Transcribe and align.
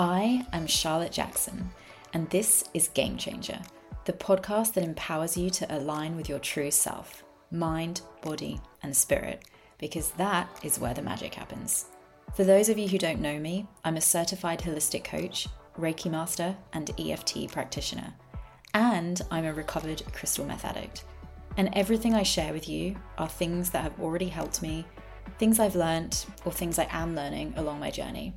I 0.00 0.46
am 0.54 0.66
Charlotte 0.66 1.12
Jackson, 1.12 1.68
and 2.14 2.30
this 2.30 2.64
is 2.72 2.88
Game 2.88 3.18
Changer, 3.18 3.58
the 4.06 4.14
podcast 4.14 4.72
that 4.72 4.82
empowers 4.82 5.36
you 5.36 5.50
to 5.50 5.76
align 5.76 6.16
with 6.16 6.26
your 6.26 6.38
true 6.38 6.70
self 6.70 7.22
mind, 7.50 8.00
body, 8.22 8.58
and 8.82 8.96
spirit, 8.96 9.44
because 9.76 10.12
that 10.12 10.48
is 10.62 10.78
where 10.78 10.94
the 10.94 11.02
magic 11.02 11.34
happens. 11.34 11.84
For 12.34 12.44
those 12.44 12.70
of 12.70 12.78
you 12.78 12.88
who 12.88 12.96
don't 12.96 13.20
know 13.20 13.38
me, 13.38 13.66
I'm 13.84 13.98
a 13.98 14.00
certified 14.00 14.60
holistic 14.60 15.04
coach, 15.04 15.46
Reiki 15.78 16.10
master, 16.10 16.56
and 16.72 16.90
EFT 16.98 17.52
practitioner. 17.52 18.14
And 18.72 19.20
I'm 19.30 19.44
a 19.44 19.52
recovered 19.52 20.02
crystal 20.14 20.46
meth 20.46 20.64
addict. 20.64 21.04
And 21.58 21.68
everything 21.74 22.14
I 22.14 22.22
share 22.22 22.54
with 22.54 22.70
you 22.70 22.96
are 23.18 23.28
things 23.28 23.68
that 23.68 23.82
have 23.82 24.00
already 24.00 24.28
helped 24.28 24.62
me, 24.62 24.86
things 25.38 25.58
I've 25.58 25.76
learnt, 25.76 26.24
or 26.46 26.52
things 26.52 26.78
I 26.78 26.88
am 26.90 27.14
learning 27.14 27.52
along 27.58 27.80
my 27.80 27.90
journey. 27.90 28.32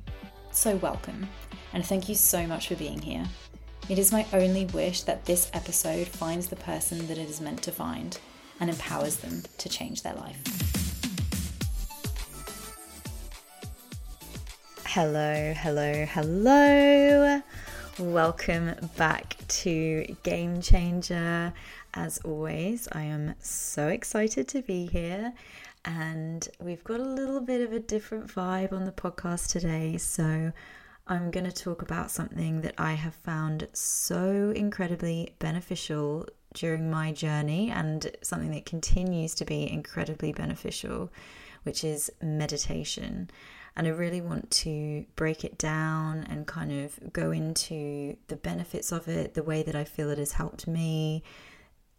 So, 0.54 0.76
welcome, 0.76 1.28
and 1.72 1.84
thank 1.84 2.08
you 2.08 2.14
so 2.14 2.46
much 2.46 2.68
for 2.68 2.76
being 2.76 3.02
here. 3.02 3.24
It 3.88 3.98
is 3.98 4.12
my 4.12 4.24
only 4.32 4.66
wish 4.66 5.02
that 5.02 5.24
this 5.24 5.50
episode 5.52 6.06
finds 6.06 6.46
the 6.46 6.54
person 6.54 7.08
that 7.08 7.18
it 7.18 7.28
is 7.28 7.40
meant 7.40 7.60
to 7.64 7.72
find 7.72 8.16
and 8.60 8.70
empowers 8.70 9.16
them 9.16 9.42
to 9.58 9.68
change 9.68 10.02
their 10.02 10.14
life. 10.14 10.40
Hello, 14.86 15.54
hello, 15.56 16.06
hello. 16.06 17.42
Welcome 17.98 18.76
back 18.96 19.36
to 19.48 20.06
Game 20.22 20.62
Changer. 20.62 21.52
As 21.94 22.18
always, 22.18 22.86
I 22.92 23.02
am 23.02 23.34
so 23.40 23.88
excited 23.88 24.46
to 24.48 24.62
be 24.62 24.86
here, 24.86 25.32
and 25.84 26.48
we've 26.60 26.84
got 26.84 27.00
a 27.00 27.04
little 27.04 27.40
bit 27.40 27.60
of 27.60 27.72
a 27.72 27.80
different 27.80 28.26
vibe 28.26 28.72
on 28.72 28.84
the 28.84 28.92
podcast 28.92 29.50
today. 29.50 29.96
So, 29.98 30.52
I'm 31.06 31.30
going 31.30 31.44
to 31.44 31.52
talk 31.52 31.82
about 31.82 32.10
something 32.10 32.62
that 32.62 32.74
I 32.78 32.94
have 32.94 33.14
found 33.14 33.68
so 33.74 34.52
incredibly 34.56 35.34
beneficial 35.38 36.26
during 36.54 36.90
my 36.90 37.12
journey 37.12 37.70
and 37.70 38.10
something 38.22 38.52
that 38.52 38.64
continues 38.64 39.34
to 39.34 39.44
be 39.44 39.70
incredibly 39.70 40.32
beneficial, 40.32 41.12
which 41.64 41.84
is 41.84 42.10
meditation. 42.22 43.30
And 43.76 43.86
I 43.86 43.90
really 43.90 44.22
want 44.22 44.50
to 44.52 45.04
break 45.14 45.44
it 45.44 45.58
down 45.58 46.24
and 46.30 46.46
kind 46.46 46.72
of 46.72 47.12
go 47.12 47.32
into 47.32 48.16
the 48.28 48.36
benefits 48.36 48.90
of 48.90 49.06
it, 49.06 49.34
the 49.34 49.42
way 49.42 49.62
that 49.62 49.74
I 49.74 49.84
feel 49.84 50.08
it 50.08 50.18
has 50.18 50.32
helped 50.32 50.66
me, 50.66 51.22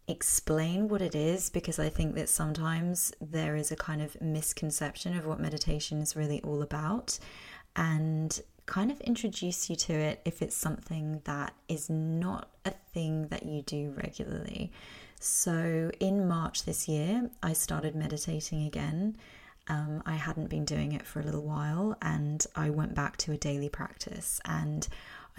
explain 0.08 0.88
what 0.88 1.02
it 1.02 1.14
is, 1.14 1.50
because 1.50 1.78
I 1.78 1.88
think 1.88 2.14
that 2.14 2.28
sometimes 2.28 3.12
there 3.20 3.56
is 3.56 3.72
a 3.72 3.76
kind 3.76 4.00
of 4.00 4.20
misconception 4.20 5.16
of 5.16 5.26
what 5.26 5.40
meditation 5.40 6.00
is 6.00 6.16
really 6.16 6.40
all 6.42 6.62
about. 6.62 7.18
And 7.74 8.40
kind 8.66 8.90
of 8.90 9.00
introduce 9.00 9.70
you 9.70 9.76
to 9.76 9.92
it 9.92 10.20
if 10.24 10.42
it's 10.42 10.56
something 10.56 11.20
that 11.24 11.54
is 11.68 11.88
not 11.88 12.50
a 12.64 12.72
thing 12.92 13.28
that 13.28 13.44
you 13.44 13.62
do 13.62 13.94
regularly. 13.96 14.72
So, 15.20 15.90
in 15.98 16.28
March 16.28 16.64
this 16.64 16.88
year, 16.88 17.30
I 17.42 17.52
started 17.52 17.94
meditating 17.94 18.66
again. 18.66 19.16
Um, 19.68 20.02
I 20.04 20.14
hadn't 20.14 20.48
been 20.50 20.64
doing 20.64 20.92
it 20.92 21.06
for 21.06 21.20
a 21.20 21.24
little 21.24 21.42
while 21.42 21.96
and 22.02 22.44
I 22.54 22.70
went 22.70 22.94
back 22.94 23.16
to 23.18 23.32
a 23.32 23.36
daily 23.36 23.68
practice. 23.68 24.40
And 24.44 24.86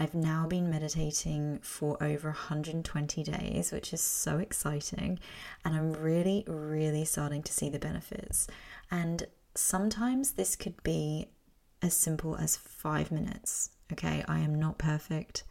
I've 0.00 0.14
now 0.14 0.46
been 0.46 0.70
meditating 0.70 1.58
for 1.62 2.00
over 2.02 2.28
120 2.28 3.22
days, 3.22 3.72
which 3.72 3.92
is 3.92 4.00
so 4.00 4.38
exciting. 4.38 5.18
And 5.64 5.74
I'm 5.74 5.92
really, 5.92 6.44
really 6.46 7.04
starting 7.04 7.42
to 7.42 7.52
see 7.52 7.68
the 7.68 7.78
benefits. 7.78 8.46
And 8.90 9.26
sometimes 9.54 10.32
this 10.32 10.54
could 10.56 10.80
be 10.82 11.28
as 11.82 11.94
simple 11.94 12.36
as 12.36 12.56
five 12.56 13.10
minutes. 13.10 13.70
Okay, 13.92 14.24
I 14.28 14.40
am 14.40 14.54
not 14.54 14.78
perfect, 14.78 15.44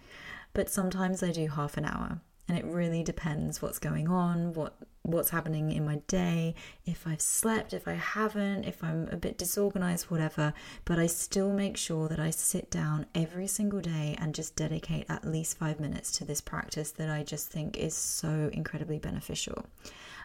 but 0.53 0.69
sometimes 0.69 1.23
I 1.23 1.31
do 1.31 1.47
half 1.47 1.77
an 1.77 1.85
hour, 1.85 2.21
and 2.47 2.57
it 2.57 2.65
really 2.65 3.03
depends 3.03 3.61
what's 3.61 3.79
going 3.79 4.07
on, 4.07 4.53
what 4.53 4.75
what's 5.07 5.29
happening 5.29 5.71
in 5.71 5.85
my 5.85 6.01
day, 6.07 6.53
if 6.85 7.07
I've 7.07 7.21
slept, 7.21 7.73
if 7.73 7.87
I 7.87 7.93
haven't, 7.93 8.65
if 8.65 8.83
I'm 8.83 9.07
a 9.09 9.15
bit 9.15 9.37
disorganized, 9.37 10.11
whatever. 10.11 10.53
But 10.85 10.99
I 10.99 11.07
still 11.07 11.53
make 11.53 11.77
sure 11.77 12.09
that 12.09 12.19
I 12.19 12.29
sit 12.29 12.69
down 12.69 13.05
every 13.15 13.47
single 13.47 13.79
day 13.79 14.15
and 14.19 14.35
just 14.35 14.55
dedicate 14.55 15.05
at 15.09 15.25
least 15.25 15.57
five 15.57 15.79
minutes 15.79 16.11
to 16.17 16.25
this 16.25 16.41
practice 16.41 16.91
that 16.91 17.09
I 17.09 17.23
just 17.23 17.49
think 17.49 17.77
is 17.77 17.95
so 17.95 18.49
incredibly 18.51 18.99
beneficial. 18.99 19.65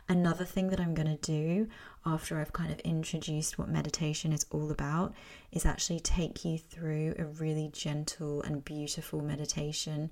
Another 0.08 0.44
thing 0.44 0.68
that 0.70 0.80
I'm 0.80 0.94
going 0.94 1.16
to 1.16 1.32
do 1.32 1.68
after 2.04 2.40
I've 2.40 2.52
kind 2.52 2.72
of 2.72 2.80
introduced 2.80 3.56
what 3.56 3.68
meditation 3.68 4.32
is 4.32 4.44
all 4.50 4.72
about 4.72 5.14
is 5.52 5.64
actually 5.64 6.00
take 6.00 6.44
you 6.44 6.58
through 6.58 7.14
a 7.18 7.24
really 7.24 7.70
gentle 7.72 8.42
and 8.42 8.64
beautiful 8.64 9.22
meditation. 9.22 10.10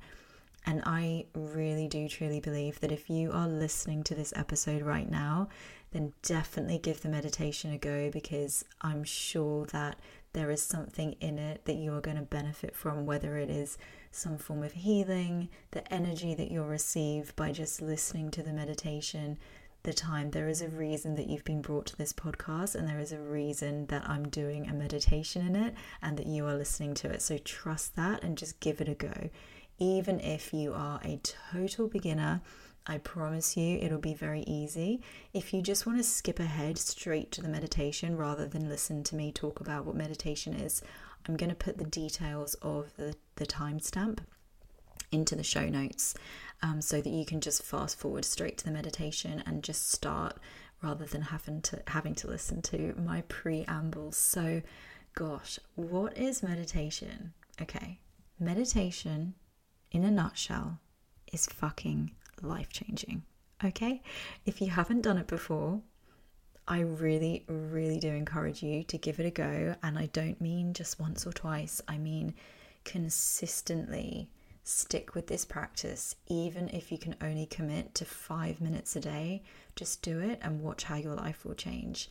And 0.66 0.82
I 0.84 1.26
really 1.34 1.88
do 1.88 2.08
truly 2.08 2.40
believe 2.40 2.80
that 2.80 2.92
if 2.92 3.08
you 3.08 3.32
are 3.32 3.48
listening 3.48 4.04
to 4.04 4.14
this 4.14 4.32
episode 4.36 4.82
right 4.82 5.10
now, 5.10 5.48
then 5.92 6.12
definitely 6.22 6.78
give 6.78 7.00
the 7.00 7.08
meditation 7.08 7.72
a 7.72 7.78
go 7.78 8.10
because 8.10 8.64
I'm 8.80 9.02
sure 9.04 9.66
that 9.66 9.98
there 10.32 10.50
is 10.50 10.62
something 10.62 11.12
in 11.20 11.38
it 11.38 11.64
that 11.64 11.76
you 11.76 11.92
are 11.94 12.00
going 12.00 12.16
to 12.16 12.22
benefit 12.22 12.76
from, 12.76 13.06
whether 13.06 13.36
it 13.36 13.50
is 13.50 13.78
some 14.12 14.38
form 14.38 14.62
of 14.62 14.72
healing, 14.72 15.48
the 15.72 15.92
energy 15.92 16.34
that 16.34 16.50
you'll 16.50 16.66
receive 16.66 17.34
by 17.36 17.50
just 17.50 17.82
listening 17.82 18.30
to 18.30 18.42
the 18.42 18.52
meditation, 18.52 19.38
the 19.82 19.92
time. 19.92 20.30
There 20.30 20.48
is 20.48 20.62
a 20.62 20.68
reason 20.68 21.16
that 21.16 21.28
you've 21.28 21.44
been 21.44 21.62
brought 21.62 21.86
to 21.86 21.96
this 21.96 22.12
podcast, 22.12 22.74
and 22.76 22.88
there 22.88 23.00
is 23.00 23.12
a 23.12 23.18
reason 23.18 23.86
that 23.86 24.08
I'm 24.08 24.28
doing 24.28 24.68
a 24.68 24.74
meditation 24.74 25.46
in 25.46 25.56
it 25.56 25.74
and 26.02 26.16
that 26.16 26.26
you 26.26 26.46
are 26.46 26.54
listening 26.54 26.94
to 26.94 27.08
it. 27.08 27.22
So 27.22 27.38
trust 27.38 27.96
that 27.96 28.22
and 28.22 28.38
just 28.38 28.60
give 28.60 28.80
it 28.80 28.88
a 28.88 28.94
go. 28.94 29.30
Even 29.80 30.20
if 30.20 30.52
you 30.52 30.74
are 30.74 31.00
a 31.02 31.18
total 31.22 31.88
beginner, 31.88 32.42
I 32.86 32.98
promise 32.98 33.56
you 33.56 33.78
it'll 33.78 33.98
be 33.98 34.12
very 34.12 34.42
easy. 34.42 35.00
If 35.32 35.54
you 35.54 35.62
just 35.62 35.86
want 35.86 35.98
to 35.98 36.04
skip 36.04 36.38
ahead 36.38 36.76
straight 36.76 37.32
to 37.32 37.42
the 37.42 37.48
meditation 37.48 38.16
rather 38.16 38.46
than 38.46 38.68
listen 38.68 39.02
to 39.04 39.16
me 39.16 39.32
talk 39.32 39.58
about 39.58 39.86
what 39.86 39.96
meditation 39.96 40.52
is, 40.52 40.82
I'm 41.26 41.36
going 41.36 41.48
to 41.48 41.56
put 41.56 41.78
the 41.78 41.84
details 41.84 42.54
of 42.60 42.94
the, 42.96 43.14
the 43.36 43.46
timestamp 43.46 44.18
into 45.12 45.34
the 45.34 45.42
show 45.42 45.68
notes 45.68 46.14
um, 46.62 46.82
so 46.82 47.00
that 47.00 47.10
you 47.10 47.24
can 47.24 47.40
just 47.40 47.62
fast 47.62 47.98
forward 47.98 48.26
straight 48.26 48.58
to 48.58 48.64
the 48.64 48.70
meditation 48.70 49.42
and 49.46 49.64
just 49.64 49.90
start 49.90 50.36
rather 50.82 51.06
than 51.06 51.22
having 51.22 51.62
to 51.62 51.82
having 51.86 52.14
to 52.16 52.26
listen 52.26 52.60
to 52.62 52.94
my 52.98 53.22
preamble. 53.28 54.12
So, 54.12 54.60
gosh, 55.14 55.58
what 55.74 56.18
is 56.18 56.42
meditation? 56.42 57.32
Okay, 57.60 57.98
meditation 58.38 59.34
in 59.90 60.04
a 60.04 60.10
nutshell 60.10 60.78
is 61.32 61.46
fucking 61.46 62.12
life 62.42 62.70
changing. 62.70 63.22
Okay, 63.62 64.02
if 64.46 64.60
you 64.60 64.70
haven't 64.70 65.02
done 65.02 65.18
it 65.18 65.26
before, 65.26 65.80
I 66.66 66.80
really, 66.80 67.44
really 67.48 67.98
do 67.98 68.08
encourage 68.08 68.62
you 68.62 68.84
to 68.84 68.96
give 68.96 69.18
it 69.20 69.26
a 69.26 69.30
go. 69.30 69.74
And 69.82 69.98
I 69.98 70.06
don't 70.06 70.40
mean 70.40 70.72
just 70.72 71.00
once 71.00 71.26
or 71.26 71.32
twice, 71.32 71.82
I 71.88 71.98
mean 71.98 72.34
consistently 72.84 74.30
stick 74.62 75.14
with 75.14 75.26
this 75.26 75.44
practice, 75.44 76.14
even 76.28 76.68
if 76.68 76.92
you 76.92 76.98
can 76.98 77.16
only 77.20 77.46
commit 77.46 77.94
to 77.96 78.04
five 78.04 78.60
minutes 78.60 78.94
a 78.96 79.00
day. 79.00 79.42
Just 79.74 80.02
do 80.02 80.20
it 80.20 80.38
and 80.42 80.62
watch 80.62 80.84
how 80.84 80.96
your 80.96 81.14
life 81.14 81.44
will 81.44 81.54
change. 81.54 82.08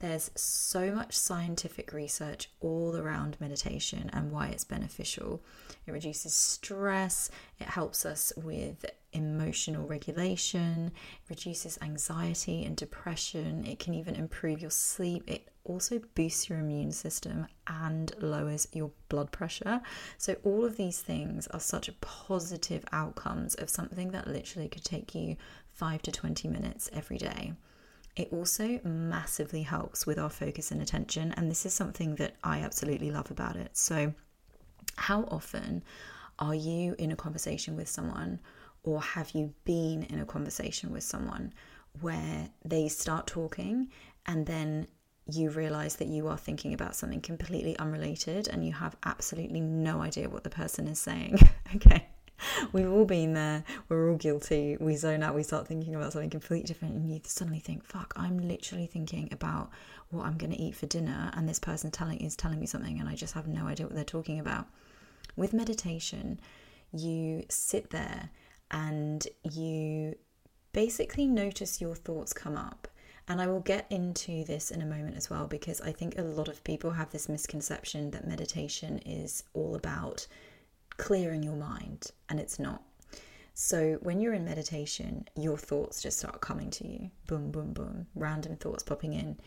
There's 0.00 0.30
so 0.34 0.92
much 0.92 1.14
scientific 1.14 1.92
research 1.92 2.50
all 2.60 2.96
around 2.96 3.36
meditation 3.38 4.08
and 4.14 4.32
why 4.32 4.48
it's 4.48 4.64
beneficial. 4.64 5.42
It 5.86 5.92
reduces 5.92 6.34
stress, 6.34 7.30
it 7.58 7.66
helps 7.66 8.06
us 8.06 8.32
with 8.34 8.86
emotional 9.12 9.86
regulation, 9.86 10.92
reduces 11.28 11.78
anxiety 11.82 12.64
and 12.64 12.76
depression, 12.76 13.66
it 13.66 13.78
can 13.78 13.92
even 13.92 14.14
improve 14.16 14.62
your 14.62 14.70
sleep, 14.70 15.22
it 15.26 15.48
also 15.64 16.00
boosts 16.14 16.48
your 16.48 16.60
immune 16.60 16.92
system 16.92 17.46
and 17.66 18.12
lowers 18.20 18.66
your 18.72 18.90
blood 19.10 19.30
pressure. 19.30 19.82
So, 20.16 20.36
all 20.44 20.64
of 20.64 20.78
these 20.78 21.02
things 21.02 21.46
are 21.48 21.60
such 21.60 21.90
positive 22.00 22.86
outcomes 22.92 23.54
of 23.56 23.68
something 23.68 24.12
that 24.12 24.28
literally 24.28 24.68
could 24.68 24.84
take 24.84 25.14
you 25.14 25.36
5 25.72 26.00
to 26.02 26.12
20 26.12 26.48
minutes 26.48 26.88
every 26.92 27.18
day. 27.18 27.52
It 28.20 28.34
also 28.34 28.78
massively 28.84 29.62
helps 29.62 30.06
with 30.06 30.18
our 30.18 30.28
focus 30.28 30.70
and 30.70 30.82
attention, 30.82 31.32
and 31.38 31.50
this 31.50 31.64
is 31.64 31.72
something 31.72 32.16
that 32.16 32.34
I 32.44 32.58
absolutely 32.58 33.10
love 33.10 33.30
about 33.30 33.56
it. 33.56 33.74
So, 33.78 34.12
how 34.96 35.22
often 35.22 35.82
are 36.38 36.54
you 36.54 36.94
in 36.98 37.12
a 37.12 37.16
conversation 37.16 37.76
with 37.76 37.88
someone, 37.88 38.38
or 38.82 39.00
have 39.00 39.30
you 39.30 39.54
been 39.64 40.02
in 40.02 40.20
a 40.20 40.26
conversation 40.26 40.92
with 40.92 41.02
someone 41.02 41.54
where 42.02 42.50
they 42.62 42.88
start 42.88 43.26
talking 43.26 43.88
and 44.26 44.44
then 44.44 44.86
you 45.24 45.48
realize 45.48 45.96
that 45.96 46.08
you 46.08 46.28
are 46.28 46.36
thinking 46.36 46.74
about 46.74 46.94
something 46.94 47.22
completely 47.22 47.74
unrelated 47.78 48.48
and 48.48 48.66
you 48.66 48.74
have 48.74 48.96
absolutely 49.04 49.60
no 49.60 50.02
idea 50.02 50.28
what 50.28 50.44
the 50.44 50.50
person 50.50 50.86
is 50.88 51.00
saying? 51.00 51.38
okay. 51.74 52.09
We've 52.72 52.90
all 52.90 53.04
been 53.04 53.34
there. 53.34 53.64
We're 53.88 54.10
all 54.10 54.16
guilty. 54.16 54.76
We 54.80 54.96
zone 54.96 55.22
out. 55.22 55.34
We 55.34 55.42
start 55.42 55.66
thinking 55.66 55.94
about 55.94 56.12
something 56.12 56.30
completely 56.30 56.66
different, 56.66 56.94
and 56.94 57.10
you 57.10 57.20
suddenly 57.24 57.60
think, 57.60 57.84
"Fuck! 57.84 58.12
I'm 58.16 58.38
literally 58.38 58.86
thinking 58.86 59.28
about 59.32 59.70
what 60.10 60.26
I'm 60.26 60.36
going 60.36 60.52
to 60.52 60.60
eat 60.60 60.76
for 60.76 60.86
dinner, 60.86 61.30
and 61.34 61.48
this 61.48 61.58
person 61.58 61.90
telling 61.90 62.18
is 62.18 62.36
telling 62.36 62.60
me 62.60 62.66
something, 62.66 62.98
and 62.98 63.08
I 63.08 63.14
just 63.14 63.34
have 63.34 63.46
no 63.46 63.66
idea 63.66 63.86
what 63.86 63.94
they're 63.94 64.04
talking 64.04 64.40
about." 64.40 64.66
With 65.36 65.52
meditation, 65.52 66.40
you 66.92 67.44
sit 67.48 67.90
there 67.90 68.30
and 68.70 69.26
you 69.42 70.16
basically 70.72 71.26
notice 71.26 71.80
your 71.80 71.94
thoughts 71.94 72.32
come 72.32 72.56
up. 72.56 72.88
And 73.28 73.40
I 73.40 73.46
will 73.46 73.60
get 73.60 73.86
into 73.90 74.44
this 74.44 74.72
in 74.72 74.82
a 74.82 74.86
moment 74.86 75.16
as 75.16 75.30
well 75.30 75.46
because 75.46 75.80
I 75.80 75.92
think 75.92 76.18
a 76.18 76.22
lot 76.22 76.48
of 76.48 76.64
people 76.64 76.90
have 76.92 77.10
this 77.10 77.28
misconception 77.28 78.10
that 78.10 78.26
meditation 78.26 78.98
is 79.06 79.44
all 79.54 79.76
about 79.76 80.26
clearing 80.96 81.42
your 81.42 81.56
mind, 81.56 82.10
and 82.28 82.40
it's 82.40 82.58
not. 82.58 82.82
So, 83.54 83.98
when 84.00 84.20
you're 84.20 84.32
in 84.32 84.44
meditation, 84.44 85.28
your 85.36 85.58
thoughts 85.58 86.02
just 86.02 86.18
start 86.18 86.40
coming 86.40 86.70
to 86.70 86.88
you 86.88 87.10
boom, 87.26 87.50
boom, 87.50 87.72
boom, 87.72 88.06
random 88.14 88.56
thoughts 88.56 88.82
popping 88.82 89.12
in. 89.12 89.38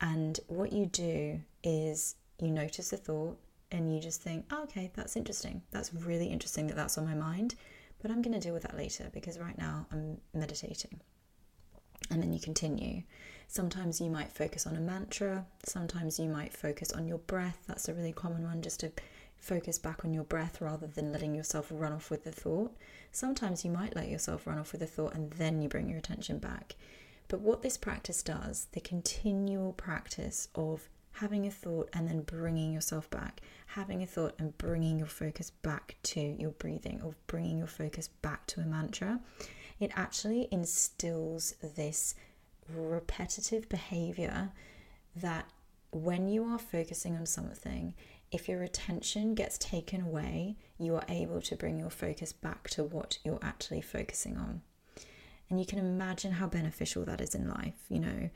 And 0.00 0.40
what 0.46 0.72
you 0.72 0.86
do 0.86 1.40
is 1.62 2.16
you 2.40 2.50
notice 2.50 2.92
a 2.92 2.96
thought 2.96 3.38
and 3.70 3.94
you 3.94 4.00
just 4.00 4.22
think, 4.22 4.46
oh, 4.50 4.62
okay, 4.64 4.90
that's 4.94 5.16
interesting. 5.16 5.62
That's 5.70 5.92
really 5.92 6.26
interesting 6.26 6.66
that 6.68 6.76
that's 6.76 6.98
on 6.98 7.04
my 7.04 7.14
mind, 7.14 7.54
but 8.00 8.10
I'm 8.10 8.22
going 8.22 8.32
to 8.32 8.40
deal 8.40 8.54
with 8.54 8.62
that 8.62 8.76
later 8.76 9.10
because 9.12 9.38
right 9.38 9.58
now 9.58 9.86
I'm 9.92 10.18
meditating. 10.32 11.00
And 12.10 12.22
then 12.22 12.32
you 12.32 12.40
continue. 12.40 13.02
Sometimes 13.46 14.00
you 14.00 14.10
might 14.10 14.32
focus 14.32 14.66
on 14.66 14.76
a 14.76 14.80
mantra, 14.80 15.44
sometimes 15.64 16.18
you 16.18 16.28
might 16.28 16.52
focus 16.52 16.92
on 16.92 17.06
your 17.06 17.18
breath. 17.18 17.58
That's 17.66 17.88
a 17.88 17.94
really 17.94 18.12
common 18.12 18.42
one, 18.42 18.62
just 18.62 18.80
to 18.80 18.92
focus 19.40 19.78
back 19.78 20.04
on 20.04 20.12
your 20.12 20.24
breath 20.24 20.60
rather 20.60 20.86
than 20.86 21.12
letting 21.12 21.34
yourself 21.34 21.68
run 21.70 21.92
off 21.92 22.10
with 22.10 22.24
the 22.24 22.32
thought. 22.32 22.76
Sometimes 23.10 23.64
you 23.64 23.70
might 23.70 23.96
let 23.96 24.08
yourself 24.08 24.46
run 24.46 24.58
off 24.58 24.72
with 24.72 24.80
the 24.80 24.86
thought 24.86 25.14
and 25.14 25.32
then 25.32 25.60
you 25.60 25.68
bring 25.68 25.88
your 25.88 25.98
attention 25.98 26.38
back. 26.38 26.76
But 27.28 27.40
what 27.40 27.62
this 27.62 27.76
practice 27.76 28.22
does, 28.22 28.66
the 28.72 28.80
continual 28.80 29.72
practice 29.72 30.48
of 30.54 30.88
having 31.12 31.46
a 31.46 31.50
thought 31.50 31.88
and 31.92 32.06
then 32.06 32.22
bringing 32.22 32.72
yourself 32.72 33.08
back, 33.10 33.40
having 33.66 34.02
a 34.02 34.06
thought 34.06 34.34
and 34.38 34.56
bringing 34.58 34.98
your 34.98 35.08
focus 35.08 35.50
back 35.50 35.96
to 36.02 36.20
your 36.20 36.50
breathing 36.52 37.00
or 37.02 37.14
bringing 37.26 37.58
your 37.58 37.66
focus 37.66 38.08
back 38.08 38.46
to 38.46 38.60
a 38.60 38.64
mantra, 38.64 39.20
it 39.78 39.90
actually 39.94 40.48
instills 40.50 41.54
this 41.76 42.14
repetitive 42.68 43.68
behavior 43.68 44.50
that 45.16 45.46
when 45.92 46.28
you 46.28 46.44
are 46.44 46.58
focusing 46.58 47.16
on 47.16 47.26
something, 47.26 47.94
if 48.30 48.48
your 48.48 48.62
attention 48.62 49.34
gets 49.34 49.58
taken 49.58 50.00
away, 50.00 50.56
you 50.78 50.94
are 50.94 51.04
able 51.08 51.40
to 51.42 51.56
bring 51.56 51.78
your 51.78 51.90
focus 51.90 52.32
back 52.32 52.70
to 52.70 52.84
what 52.84 53.18
you're 53.24 53.40
actually 53.42 53.80
focusing 53.80 54.36
on. 54.36 54.62
And 55.48 55.58
you 55.58 55.66
can 55.66 55.80
imagine 55.80 56.32
how 56.32 56.46
beneficial 56.46 57.04
that 57.06 57.20
is 57.20 57.34
in 57.34 57.48
life, 57.48 57.74
you 57.88 57.98
know, 57.98 58.30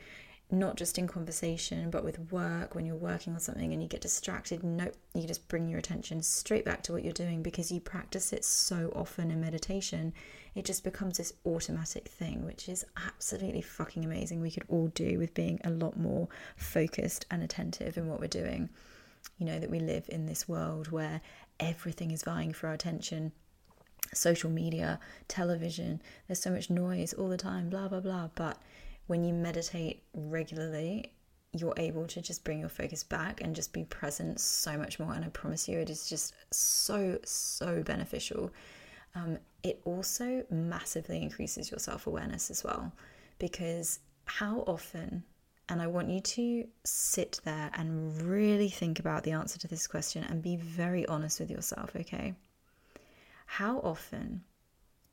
not 0.50 0.76
just 0.76 0.98
in 0.98 1.06
conversation, 1.06 1.90
but 1.90 2.04
with 2.04 2.32
work 2.32 2.74
when 2.74 2.84
you're 2.84 2.96
working 2.96 3.32
on 3.32 3.40
something 3.40 3.72
and 3.72 3.80
you 3.80 3.88
get 3.88 4.00
distracted. 4.00 4.62
Nope, 4.62 4.94
you 5.14 5.26
just 5.26 5.48
bring 5.48 5.68
your 5.68 5.78
attention 5.78 6.22
straight 6.22 6.64
back 6.64 6.82
to 6.82 6.92
what 6.92 7.04
you're 7.04 7.12
doing 7.12 7.42
because 7.42 7.70
you 7.70 7.80
practice 7.80 8.32
it 8.32 8.44
so 8.44 8.92
often 8.94 9.30
in 9.30 9.40
meditation. 9.40 10.12
It 10.56 10.64
just 10.64 10.84
becomes 10.84 11.18
this 11.18 11.32
automatic 11.46 12.08
thing, 12.08 12.44
which 12.44 12.68
is 12.68 12.84
absolutely 13.06 13.62
fucking 13.62 14.04
amazing. 14.04 14.40
We 14.40 14.50
could 14.50 14.66
all 14.68 14.88
do 14.88 15.18
with 15.18 15.34
being 15.34 15.60
a 15.64 15.70
lot 15.70 15.96
more 15.96 16.28
focused 16.56 17.26
and 17.30 17.42
attentive 17.42 17.96
in 17.96 18.08
what 18.08 18.20
we're 18.20 18.26
doing. 18.26 18.68
You 19.38 19.46
know, 19.46 19.58
that 19.58 19.70
we 19.70 19.80
live 19.80 20.06
in 20.08 20.26
this 20.26 20.48
world 20.48 20.90
where 20.92 21.20
everything 21.58 22.10
is 22.10 22.22
vying 22.22 22.52
for 22.52 22.68
our 22.68 22.74
attention 22.74 23.32
social 24.12 24.50
media, 24.50 25.00
television, 25.28 26.00
there's 26.26 26.40
so 26.40 26.50
much 26.50 26.70
noise 26.70 27.12
all 27.14 27.28
the 27.28 27.36
time, 27.36 27.68
blah, 27.68 27.88
blah, 27.88 28.00
blah. 28.00 28.28
But 28.34 28.58
when 29.06 29.24
you 29.24 29.32
meditate 29.32 30.02
regularly, 30.14 31.12
you're 31.52 31.74
able 31.76 32.06
to 32.08 32.20
just 32.20 32.42
bring 32.44 32.60
your 32.60 32.68
focus 32.68 33.02
back 33.02 33.40
and 33.40 33.54
just 33.54 33.72
be 33.72 33.84
present 33.84 34.40
so 34.40 34.76
much 34.76 34.98
more. 34.98 35.14
And 35.14 35.24
I 35.24 35.28
promise 35.28 35.68
you, 35.68 35.78
it 35.78 35.90
is 35.90 36.08
just 36.08 36.34
so, 36.52 37.18
so 37.24 37.82
beneficial. 37.82 38.50
Um, 39.14 39.38
it 39.62 39.80
also 39.84 40.44
massively 40.50 41.22
increases 41.22 41.70
your 41.70 41.78
self 41.78 42.06
awareness 42.06 42.50
as 42.50 42.64
well. 42.64 42.92
Because 43.38 44.00
how 44.26 44.60
often, 44.66 45.22
and 45.68 45.80
I 45.80 45.86
want 45.86 46.10
you 46.10 46.20
to 46.20 46.68
sit 46.84 47.40
there 47.44 47.70
and 47.74 48.20
really 48.22 48.68
think 48.68 48.98
about 48.98 49.22
the 49.22 49.32
answer 49.32 49.58
to 49.58 49.68
this 49.68 49.86
question 49.86 50.24
and 50.24 50.42
be 50.42 50.56
very 50.56 51.06
honest 51.06 51.40
with 51.40 51.50
yourself, 51.50 51.96
okay? 51.96 52.34
How 53.46 53.78
often 53.80 54.42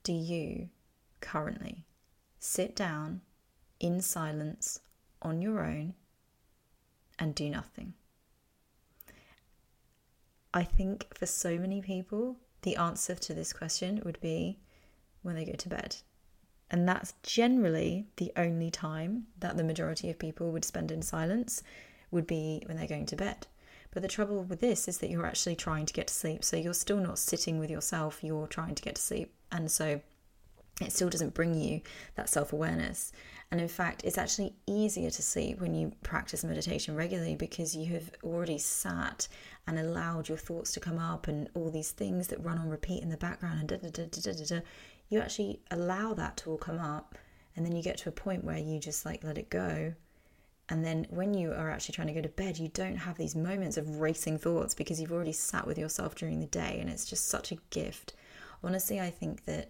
do 0.04 0.14
you 0.14 0.70
currently 1.22 1.86
sit 2.40 2.76
down 2.76 3.22
in 3.80 4.02
silence 4.02 4.80
on 5.22 5.42
your 5.42 5.64
own 5.64 5.94
and 7.18 7.34
do 7.34 7.50
nothing? 7.50 7.94
I 10.54 10.64
think 10.64 11.18
for 11.18 11.26
so 11.26 11.58
many 11.58 11.82
people, 11.82 12.36
the 12.64 12.76
answer 12.76 13.16
to 13.16 13.34
this 13.34 13.54
question 13.54 14.02
would 14.04 14.20
be 14.20 14.60
when 15.22 15.36
they 15.36 15.46
go 15.46 15.54
to 15.54 15.70
bed. 15.70 15.96
And 16.72 16.88
that's 16.88 17.14
generally 17.22 18.08
the 18.16 18.32
only 18.38 18.72
time 18.72 19.28
that 19.40 19.58
the 19.58 19.64
majority 19.64 20.10
of 20.10 20.18
people 20.18 20.52
would 20.52 20.66
spend 20.66 20.90
in 20.90 21.02
silence, 21.02 21.62
would 22.12 22.26
be 22.26 22.64
when 22.66 22.78
they're 22.78 22.88
going 22.88 23.06
to 23.08 23.16
bed. 23.16 23.46
But 23.92 24.02
the 24.02 24.08
trouble 24.08 24.44
with 24.44 24.62
this 24.62 24.88
is 24.88 25.00
that 25.00 25.10
you're 25.10 25.26
actually 25.26 25.58
trying 25.58 25.86
to 25.86 25.94
get 25.94 26.08
to 26.08 26.14
sleep. 26.14 26.46
So 26.46 26.56
you're 26.56 26.74
still 26.74 26.98
not 26.98 27.20
sitting 27.20 27.60
with 27.60 27.70
yourself, 27.70 28.24
you're 28.24 28.48
trying 28.48 28.76
to 28.76 28.84
get 28.84 28.96
to 28.96 29.02
sleep. 29.02 29.34
And 29.52 29.70
so 29.70 30.00
it 30.80 30.94
still 30.94 31.10
doesn't 31.10 31.34
bring 31.34 31.56
you 31.56 31.82
that 32.16 32.30
self 32.30 32.54
awareness. 32.54 33.12
And 33.52 33.60
in 33.60 33.68
fact, 33.68 34.06
it's 34.06 34.18
actually 34.18 34.56
easier 34.66 35.10
to 35.10 35.22
sleep 35.22 35.60
when 35.60 35.76
you 35.76 35.92
practice 36.04 36.46
meditation 36.46 36.96
regularly 36.96 37.36
because 37.36 37.76
you 37.76 37.92
have 37.94 38.10
already 38.24 38.58
sat 38.58 39.28
and 39.68 39.78
allowed 39.78 40.30
your 40.30 40.38
thoughts 40.38 40.72
to 40.72 40.80
come 40.80 40.98
up 40.98 41.28
and 41.28 41.50
all 41.54 41.70
these 41.70 41.92
things 41.92 42.30
that 42.30 42.44
run 42.44 42.58
on 42.58 42.70
repeat 42.70 43.04
in 43.04 43.10
the 43.10 43.18
background 43.18 43.60
and 43.60 43.68
da 43.68 43.90
da 43.90 43.90
da 43.90 44.06
da 44.06 44.32
da 44.32 44.46
da. 44.46 44.62
You 45.12 45.20
actually 45.20 45.60
allow 45.70 46.14
that 46.14 46.38
to 46.38 46.52
all 46.52 46.58
come 46.58 46.80
up, 46.80 47.16
and 47.56 47.66
then 47.66 47.76
you 47.76 47.84
get 47.84 47.98
to 47.98 48.10
a 48.10 48.14
point 48.14 48.46
where 48.46 48.58
you 48.58 48.80
just 48.80 49.06
like 49.06 49.26
let 49.26 49.38
it 49.38 49.50
go. 49.50 49.94
And 50.70 50.86
then 50.86 51.06
when 51.10 51.34
you 51.34 51.52
are 51.52 51.70
actually 51.70 51.96
trying 51.96 52.08
to 52.08 52.14
go 52.14 52.22
to 52.22 52.30
bed, 52.30 52.58
you 52.58 52.70
don't 52.70 52.96
have 52.96 53.18
these 53.18 53.36
moments 53.36 53.76
of 53.76 54.00
racing 54.00 54.38
thoughts 54.38 54.74
because 54.74 55.02
you've 55.02 55.12
already 55.12 55.34
sat 55.34 55.68
with 55.68 55.78
yourself 55.78 56.16
during 56.16 56.40
the 56.40 56.46
day, 56.46 56.78
and 56.80 56.90
it's 56.90 57.04
just 57.04 57.28
such 57.28 57.52
a 57.52 57.58
gift. 57.72 58.14
Honestly, 58.64 59.02
I 59.02 59.10
think 59.10 59.44
that 59.44 59.70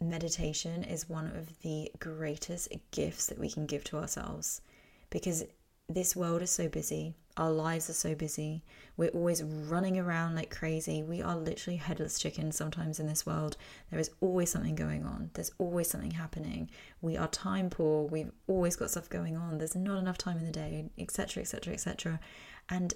meditation 0.00 0.82
is 0.82 1.08
one 1.08 1.28
of 1.36 1.60
the 1.62 1.92
greatest 2.00 2.68
gifts 2.90 3.26
that 3.26 3.38
we 3.38 3.48
can 3.48 3.66
give 3.66 3.84
to 3.84 3.96
ourselves 3.96 4.60
because 5.08 5.44
this 5.88 6.16
world 6.16 6.42
is 6.42 6.50
so 6.50 6.68
busy. 6.68 7.14
Our 7.36 7.50
lives 7.50 7.90
are 7.90 7.94
so 7.94 8.14
busy. 8.14 8.62
We're 8.96 9.08
always 9.08 9.42
running 9.42 9.98
around 9.98 10.36
like 10.36 10.56
crazy. 10.56 11.02
We 11.02 11.20
are 11.20 11.36
literally 11.36 11.78
headless 11.78 12.18
chickens 12.18 12.56
sometimes 12.56 13.00
in 13.00 13.08
this 13.08 13.26
world. 13.26 13.56
There 13.90 13.98
is 13.98 14.10
always 14.20 14.50
something 14.50 14.76
going 14.76 15.04
on. 15.04 15.30
There's 15.34 15.50
always 15.58 15.90
something 15.90 16.12
happening. 16.12 16.70
We 17.00 17.16
are 17.16 17.26
time 17.26 17.70
poor. 17.70 18.06
We've 18.06 18.30
always 18.46 18.76
got 18.76 18.90
stuff 18.90 19.08
going 19.08 19.36
on. 19.36 19.58
There's 19.58 19.74
not 19.74 19.98
enough 19.98 20.18
time 20.18 20.38
in 20.38 20.44
the 20.44 20.52
day, 20.52 20.90
etc., 20.96 21.42
etc., 21.42 21.72
etc. 21.72 22.20
And 22.68 22.94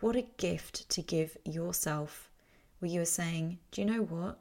what 0.00 0.14
a 0.14 0.26
gift 0.36 0.88
to 0.90 1.02
give 1.02 1.36
yourself 1.44 2.30
where 2.78 2.90
you 2.90 3.00
are 3.00 3.06
saying, 3.06 3.58
Do 3.72 3.80
you 3.80 3.86
know 3.86 4.02
what? 4.02 4.38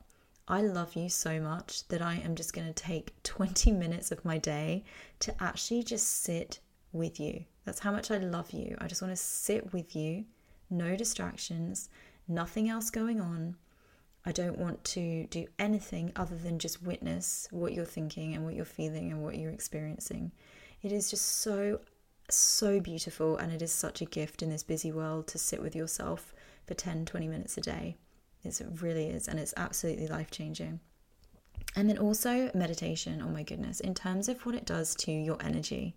I 0.47 0.61
love 0.61 0.95
you 0.95 1.09
so 1.09 1.39
much 1.39 1.87
that 1.87 2.01
I 2.01 2.15
am 2.15 2.35
just 2.35 2.53
going 2.53 2.67
to 2.67 2.73
take 2.73 3.23
20 3.23 3.71
minutes 3.71 4.11
of 4.11 4.25
my 4.25 4.37
day 4.37 4.83
to 5.21 5.33
actually 5.41 5.83
just 5.83 6.21
sit 6.21 6.59
with 6.91 7.19
you. 7.19 7.45
That's 7.65 7.79
how 7.79 7.91
much 7.91 8.11
I 8.11 8.17
love 8.17 8.51
you. 8.51 8.75
I 8.79 8.87
just 8.87 9.01
want 9.01 9.13
to 9.13 9.21
sit 9.21 9.73
with 9.73 9.95
you, 9.95 10.25
no 10.69 10.95
distractions, 10.95 11.89
nothing 12.27 12.69
else 12.69 12.89
going 12.89 13.21
on. 13.21 13.55
I 14.25 14.31
don't 14.31 14.57
want 14.57 14.83
to 14.85 15.27
do 15.27 15.47
anything 15.59 16.11
other 16.15 16.35
than 16.35 16.59
just 16.59 16.83
witness 16.83 17.47
what 17.51 17.73
you're 17.73 17.85
thinking 17.85 18.33
and 18.33 18.45
what 18.45 18.55
you're 18.55 18.65
feeling 18.65 19.11
and 19.11 19.21
what 19.21 19.37
you're 19.37 19.51
experiencing. 19.51 20.31
It 20.81 20.91
is 20.91 21.09
just 21.09 21.39
so, 21.39 21.79
so 22.29 22.79
beautiful, 22.79 23.37
and 23.37 23.51
it 23.51 23.61
is 23.61 23.71
such 23.71 24.01
a 24.01 24.05
gift 24.05 24.41
in 24.41 24.49
this 24.49 24.63
busy 24.63 24.91
world 24.91 25.27
to 25.27 25.37
sit 25.37 25.61
with 25.61 25.75
yourself 25.75 26.33
for 26.65 26.73
10, 26.73 27.05
20 27.05 27.27
minutes 27.27 27.57
a 27.57 27.61
day. 27.61 27.97
It 28.43 28.61
really 28.81 29.07
is, 29.07 29.27
and 29.27 29.39
it's 29.39 29.53
absolutely 29.55 30.07
life 30.07 30.31
changing. 30.31 30.79
And 31.75 31.89
then 31.89 31.97
also 31.97 32.51
meditation, 32.53 33.21
oh 33.25 33.29
my 33.29 33.43
goodness, 33.43 33.79
in 33.79 33.93
terms 33.93 34.27
of 34.27 34.45
what 34.45 34.55
it 34.55 34.65
does 34.65 34.95
to 34.95 35.11
your 35.11 35.37
energy. 35.41 35.95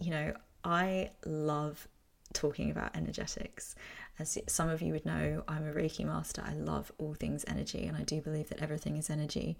You 0.00 0.10
know, 0.10 0.32
I 0.68 1.12
love 1.24 1.88
talking 2.34 2.70
about 2.70 2.94
energetics. 2.94 3.74
As 4.18 4.36
some 4.46 4.68
of 4.68 4.82
you 4.82 4.92
would 4.92 5.06
know, 5.06 5.42
I'm 5.48 5.66
a 5.66 5.72
Reiki 5.72 6.04
master. 6.04 6.42
I 6.46 6.52
love 6.52 6.92
all 6.98 7.14
things 7.14 7.42
energy, 7.48 7.86
and 7.86 7.96
I 7.96 8.02
do 8.02 8.20
believe 8.20 8.50
that 8.50 8.60
everything 8.60 8.98
is 8.98 9.08
energy. 9.08 9.56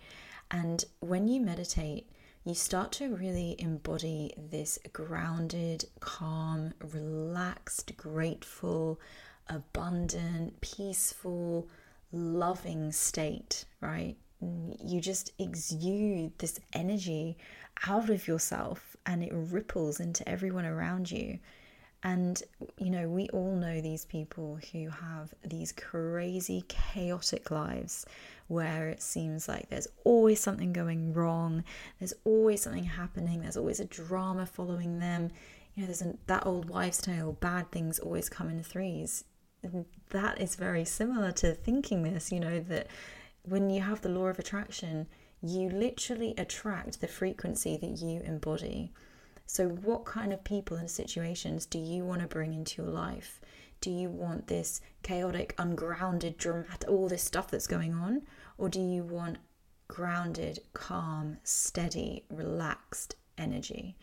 And 0.51 0.85
when 1.01 1.27
you 1.27 1.41
meditate, 1.41 2.11
you 2.45 2.55
start 2.55 2.93
to 2.93 3.17
really 3.17 3.57
embody 3.59 4.35
this 4.37 4.79
grounded, 4.93 5.87
calm, 6.01 6.75
relaxed, 6.93 7.97
grateful, 7.97 9.01
abundant, 9.49 10.61
peaceful, 10.61 11.69
loving 12.13 12.93
state, 12.93 13.65
right? 13.81 14.17
You 14.41 15.01
just 15.01 15.33
exude 15.39 16.39
this 16.39 16.61
energy 16.73 17.37
out 17.87 18.11
of 18.11 18.27
yourself 18.29 18.97
and 19.07 19.23
it 19.23 19.33
ripples 19.33 20.01
into 20.01 20.29
everyone 20.29 20.65
around 20.65 21.11
you. 21.11 21.39
And, 22.05 22.41
you 22.77 22.91
know, 22.91 23.09
we 23.09 23.29
all 23.31 23.57
know 23.57 23.81
these 23.81 24.05
people 24.05 24.61
who 24.73 24.89
have 24.89 25.35
these 25.45 25.73
crazy, 25.73 26.65
chaotic 26.69 27.51
lives 27.51 28.07
where 28.47 28.89
it 28.89 29.03
seems 29.03 29.49
like 29.49 29.69
there's 29.69 29.89
always 30.05 30.41
something 30.41 30.73
going 30.73 31.13
wrong, 31.13 31.65
there's 31.99 32.15
always 32.25 32.63
something 32.63 32.85
happening, 32.85 33.41
there's 33.41 33.57
always 33.57 33.81
a 33.81 33.85
drama 33.85 34.47
following 34.47 35.01
them. 35.01 35.31
You 35.75 35.83
know, 35.83 35.87
there's 35.87 36.03
an, 36.03 36.19
that 36.29 36.47
old 36.47 36.69
wives' 36.69 36.99
tale 36.99 37.33
bad 37.33 37.71
things 37.73 37.99
always 37.99 38.29
come 38.29 38.49
in 38.49 38.63
threes. 38.63 39.25
That 40.11 40.41
is 40.41 40.55
very 40.55 40.85
similar 40.85 41.33
to 41.33 41.53
thinking 41.53 42.05
this, 42.05 42.31
you 42.31 42.39
know, 42.39 42.61
that 42.61 42.87
when 43.43 43.71
you 43.71 43.81
have 43.81 44.01
the 44.03 44.09
law 44.09 44.27
of 44.27 44.39
attraction, 44.39 45.07
you 45.43 45.71
literally 45.71 46.35
attract 46.37 47.01
the 47.01 47.09
frequency 47.09 47.77
that 47.77 48.03
you 48.03 48.21
embody. 48.21 48.93
So, 49.47 49.69
what 49.69 50.05
kind 50.05 50.33
of 50.33 50.45
people 50.45 50.77
and 50.77 50.91
situations 50.91 51.65
do 51.65 51.79
you 51.79 52.05
want 52.05 52.21
to 52.21 52.27
bring 52.27 52.53
into 52.53 52.83
your 52.83 52.91
life? 52.91 53.41
Do 53.81 53.91
you 53.91 54.11
want 54.11 54.49
this 54.49 54.81
chaotic, 55.03 55.55
ungrounded, 55.57 56.37
dramatic, 56.37 56.89
all 56.89 57.09
this 57.09 57.23
stuff 57.23 57.51
that's 57.51 57.67
going 57.67 57.95
on? 57.95 58.23
Or 58.59 58.69
do 58.69 58.81
you 58.81 59.05
want 59.05 59.39
grounded, 59.87 60.59
calm, 60.75 61.39
steady, 61.45 62.25
relaxed 62.31 63.15
energy? 63.39 63.97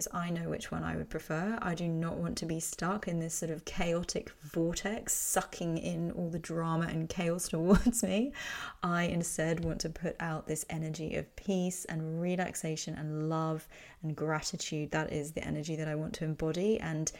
Because 0.00 0.14
I 0.14 0.30
know 0.30 0.48
which 0.48 0.70
one 0.70 0.82
I 0.82 0.96
would 0.96 1.10
prefer. 1.10 1.58
I 1.60 1.74
do 1.74 1.86
not 1.86 2.16
want 2.16 2.38
to 2.38 2.46
be 2.46 2.58
stuck 2.58 3.06
in 3.06 3.20
this 3.20 3.34
sort 3.34 3.50
of 3.50 3.66
chaotic 3.66 4.30
vortex, 4.42 5.12
sucking 5.12 5.76
in 5.76 6.10
all 6.12 6.30
the 6.30 6.38
drama 6.38 6.86
and 6.86 7.06
chaos 7.06 7.48
towards 7.50 8.02
me. 8.02 8.32
I 8.82 9.02
instead 9.02 9.62
want 9.62 9.78
to 9.80 9.90
put 9.90 10.16
out 10.18 10.46
this 10.46 10.64
energy 10.70 11.16
of 11.16 11.36
peace 11.36 11.84
and 11.84 12.18
relaxation 12.18 12.94
and 12.94 13.28
love 13.28 13.68
and 14.02 14.16
gratitude. 14.16 14.90
That 14.90 15.12
is 15.12 15.32
the 15.32 15.44
energy 15.46 15.76
that 15.76 15.86
I 15.86 15.96
want 15.96 16.14
to 16.14 16.24
embody. 16.24 16.80
And 16.80 17.12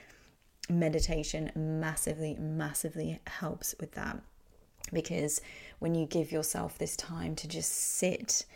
meditation 0.71 1.53
massively, 1.55 2.35
massively 2.41 3.21
helps 3.27 3.75
with 3.79 3.93
that. 3.93 4.23
Because 4.91 5.43
when 5.81 5.95
you 5.95 6.07
give 6.07 6.33
yourself 6.33 6.79
this 6.79 6.97
time 6.97 7.37
to 7.37 7.47
just 7.47 7.73
sit 7.73 8.47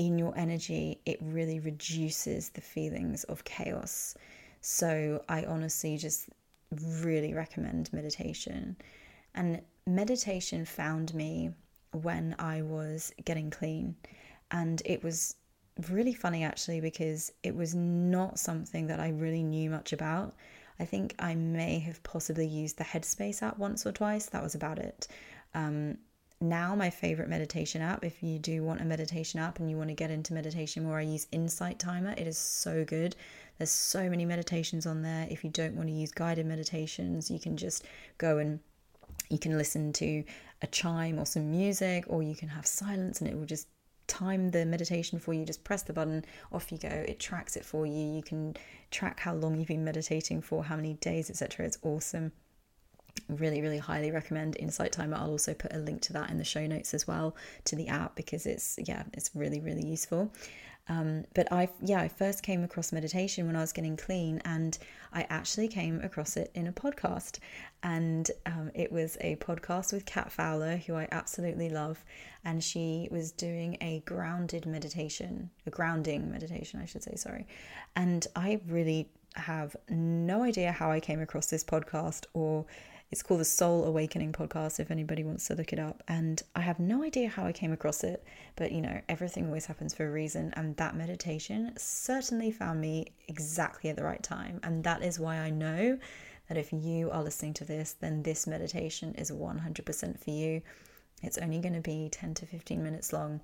in 0.00 0.16
your 0.16 0.32
energy, 0.34 0.98
it 1.04 1.18
really 1.20 1.60
reduces 1.60 2.48
the 2.48 2.60
feelings 2.62 3.24
of 3.24 3.44
chaos. 3.44 4.14
So 4.62 5.22
I 5.28 5.44
honestly 5.44 5.98
just 5.98 6.30
really 7.02 7.34
recommend 7.34 7.92
meditation. 7.92 8.76
And 9.34 9.60
meditation 9.86 10.64
found 10.64 11.12
me 11.12 11.50
when 11.92 12.34
I 12.38 12.62
was 12.62 13.12
getting 13.26 13.50
clean. 13.50 13.94
And 14.50 14.80
it 14.86 15.04
was 15.04 15.36
really 15.90 16.14
funny 16.14 16.44
actually 16.44 16.80
because 16.80 17.30
it 17.42 17.54
was 17.54 17.74
not 17.74 18.38
something 18.38 18.86
that 18.86 19.00
I 19.00 19.10
really 19.10 19.42
knew 19.42 19.68
much 19.68 19.92
about. 19.92 20.34
I 20.78 20.86
think 20.86 21.14
I 21.18 21.34
may 21.34 21.78
have 21.80 22.02
possibly 22.04 22.46
used 22.46 22.78
the 22.78 22.84
Headspace 22.84 23.42
app 23.42 23.58
once 23.58 23.84
or 23.84 23.92
twice. 23.92 24.26
That 24.30 24.42
was 24.42 24.54
about 24.54 24.78
it. 24.78 25.08
Um, 25.52 25.98
now, 26.40 26.74
my 26.74 26.88
favorite 26.88 27.28
meditation 27.28 27.82
app, 27.82 28.02
if 28.02 28.22
you 28.22 28.38
do 28.38 28.62
want 28.62 28.80
a 28.80 28.84
meditation 28.84 29.40
app 29.40 29.58
and 29.58 29.70
you 29.70 29.76
want 29.76 29.90
to 29.90 29.94
get 29.94 30.10
into 30.10 30.32
meditation 30.32 30.84
more, 30.84 30.98
I 30.98 31.02
use 31.02 31.26
Insight 31.32 31.78
Timer. 31.78 32.14
It 32.16 32.26
is 32.26 32.38
so 32.38 32.82
good. 32.84 33.14
There's 33.58 33.70
so 33.70 34.08
many 34.08 34.24
meditations 34.24 34.86
on 34.86 35.02
there. 35.02 35.26
If 35.30 35.44
you 35.44 35.50
don't 35.50 35.74
want 35.74 35.88
to 35.88 35.94
use 35.94 36.12
guided 36.12 36.46
meditations, 36.46 37.30
you 37.30 37.38
can 37.38 37.58
just 37.58 37.84
go 38.16 38.38
and 38.38 38.58
you 39.28 39.38
can 39.38 39.58
listen 39.58 39.92
to 39.94 40.24
a 40.62 40.66
chime 40.66 41.18
or 41.18 41.26
some 41.26 41.50
music, 41.50 42.04
or 42.06 42.22
you 42.22 42.34
can 42.34 42.48
have 42.48 42.66
silence 42.66 43.20
and 43.20 43.28
it 43.28 43.36
will 43.36 43.44
just 43.44 43.68
time 44.06 44.50
the 44.50 44.64
meditation 44.64 45.18
for 45.18 45.34
you. 45.34 45.44
Just 45.44 45.62
press 45.62 45.82
the 45.82 45.92
button, 45.92 46.24
off 46.52 46.72
you 46.72 46.78
go. 46.78 46.88
It 46.88 47.20
tracks 47.20 47.54
it 47.56 47.66
for 47.66 47.86
you. 47.86 48.14
You 48.14 48.22
can 48.22 48.56
track 48.90 49.20
how 49.20 49.34
long 49.34 49.58
you've 49.58 49.68
been 49.68 49.84
meditating 49.84 50.40
for, 50.40 50.64
how 50.64 50.76
many 50.76 50.94
days, 50.94 51.28
etc. 51.28 51.66
It's 51.66 51.78
awesome. 51.82 52.32
Really, 53.36 53.62
really 53.62 53.78
highly 53.78 54.10
recommend 54.10 54.56
Insight 54.56 54.92
Timer. 54.92 55.16
I'll 55.16 55.30
also 55.30 55.54
put 55.54 55.72
a 55.74 55.78
link 55.78 56.02
to 56.02 56.12
that 56.14 56.30
in 56.30 56.38
the 56.38 56.44
show 56.44 56.66
notes 56.66 56.94
as 56.94 57.06
well 57.06 57.36
to 57.64 57.76
the 57.76 57.88
app 57.88 58.16
because 58.16 58.46
it's 58.46 58.78
yeah, 58.86 59.04
it's 59.12 59.30
really, 59.34 59.60
really 59.60 59.86
useful. 59.86 60.32
Um, 60.88 61.24
but 61.34 61.52
I, 61.52 61.68
yeah, 61.80 62.00
I 62.00 62.08
first 62.08 62.42
came 62.42 62.64
across 62.64 62.90
meditation 62.92 63.46
when 63.46 63.54
I 63.54 63.60
was 63.60 63.72
getting 63.72 63.96
clean, 63.96 64.42
and 64.44 64.76
I 65.12 65.24
actually 65.30 65.68
came 65.68 66.00
across 66.00 66.36
it 66.36 66.50
in 66.54 66.66
a 66.66 66.72
podcast, 66.72 67.38
and 67.84 68.28
um, 68.46 68.72
it 68.74 68.90
was 68.90 69.16
a 69.20 69.36
podcast 69.36 69.92
with 69.92 70.04
Kat 70.04 70.32
Fowler, 70.32 70.76
who 70.78 70.96
I 70.96 71.06
absolutely 71.12 71.68
love, 71.68 72.04
and 72.44 72.62
she 72.62 73.06
was 73.12 73.30
doing 73.30 73.76
a 73.80 74.02
grounded 74.04 74.66
meditation, 74.66 75.50
a 75.64 75.70
grounding 75.70 76.28
meditation, 76.28 76.80
I 76.80 76.86
should 76.86 77.04
say, 77.04 77.14
sorry, 77.14 77.46
and 77.94 78.26
I 78.34 78.60
really 78.66 79.10
have 79.36 79.76
no 79.88 80.42
idea 80.42 80.72
how 80.72 80.90
I 80.90 80.98
came 80.98 81.20
across 81.20 81.46
this 81.46 81.62
podcast 81.62 82.26
or 82.34 82.66
it's 83.10 83.22
called 83.22 83.40
the 83.40 83.44
Soul 83.44 83.84
Awakening 83.84 84.32
podcast 84.32 84.78
if 84.78 84.90
anybody 84.90 85.24
wants 85.24 85.48
to 85.48 85.54
look 85.54 85.72
it 85.72 85.80
up. 85.80 86.02
And 86.06 86.40
I 86.54 86.60
have 86.60 86.78
no 86.78 87.02
idea 87.02 87.28
how 87.28 87.44
I 87.44 87.52
came 87.52 87.72
across 87.72 88.04
it, 88.04 88.24
but 88.54 88.70
you 88.70 88.80
know, 88.80 89.00
everything 89.08 89.46
always 89.46 89.66
happens 89.66 89.92
for 89.92 90.06
a 90.06 90.12
reason. 90.12 90.52
And 90.56 90.76
that 90.76 90.94
meditation 90.94 91.72
certainly 91.76 92.52
found 92.52 92.80
me 92.80 93.06
exactly 93.26 93.90
at 93.90 93.96
the 93.96 94.04
right 94.04 94.22
time. 94.22 94.60
And 94.62 94.84
that 94.84 95.02
is 95.02 95.18
why 95.18 95.38
I 95.38 95.50
know 95.50 95.98
that 96.48 96.56
if 96.56 96.72
you 96.72 97.10
are 97.10 97.22
listening 97.22 97.54
to 97.54 97.64
this, 97.64 97.94
then 97.94 98.22
this 98.22 98.46
meditation 98.46 99.14
is 99.16 99.32
100% 99.32 100.20
for 100.22 100.30
you. 100.30 100.62
It's 101.22 101.38
only 101.38 101.58
going 101.58 101.74
to 101.74 101.80
be 101.80 102.08
10 102.12 102.34
to 102.34 102.46
15 102.46 102.82
minutes 102.82 103.12
long. 103.12 103.40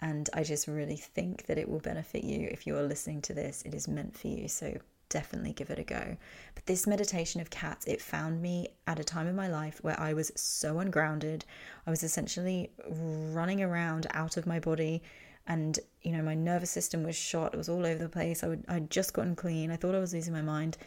And 0.00 0.28
I 0.34 0.42
just 0.42 0.66
really 0.66 0.96
think 0.96 1.46
that 1.46 1.58
it 1.58 1.68
will 1.68 1.80
benefit 1.80 2.24
you 2.24 2.48
if 2.50 2.66
you 2.66 2.76
are 2.76 2.82
listening 2.82 3.20
to 3.22 3.34
this. 3.34 3.62
It 3.66 3.74
is 3.74 3.88
meant 3.88 4.18
for 4.18 4.28
you. 4.28 4.48
So 4.48 4.76
definitely 5.12 5.52
give 5.52 5.68
it 5.68 5.78
a 5.78 5.84
go. 5.84 6.16
But 6.54 6.64
this 6.66 6.86
meditation 6.86 7.40
of 7.40 7.50
Kat's, 7.50 7.86
it 7.86 8.00
found 8.00 8.40
me 8.40 8.68
at 8.86 8.98
a 8.98 9.04
time 9.04 9.26
in 9.26 9.36
my 9.36 9.46
life 9.46 9.78
where 9.82 9.98
I 10.00 10.14
was 10.14 10.32
so 10.34 10.78
ungrounded. 10.78 11.44
I 11.86 11.90
was 11.90 12.02
essentially 12.02 12.70
running 12.88 13.62
around 13.62 14.06
out 14.14 14.36
of 14.38 14.46
my 14.46 14.58
body 14.58 15.02
and 15.46 15.78
you 16.02 16.12
know 16.12 16.22
my 16.22 16.34
nervous 16.34 16.70
system 16.70 17.02
was 17.02 17.14
shot. 17.14 17.52
It 17.52 17.58
was 17.58 17.68
all 17.68 17.84
over 17.84 18.02
the 18.02 18.08
place. 18.08 18.42
I 18.42 18.48
would 18.48 18.64
i'd 18.68 18.90
just 18.90 19.12
gotten 19.12 19.36
clean. 19.36 19.70
I 19.70 19.76
thought 19.76 19.94
i 19.94 19.98
was 19.98 20.14
losing 20.14 20.32
my 20.32 20.42
mind. 20.42 20.78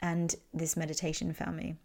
And 0.00 0.34
this 0.54 0.76
meditation 0.76 1.32
found 1.34 1.56
me. 1.56 1.76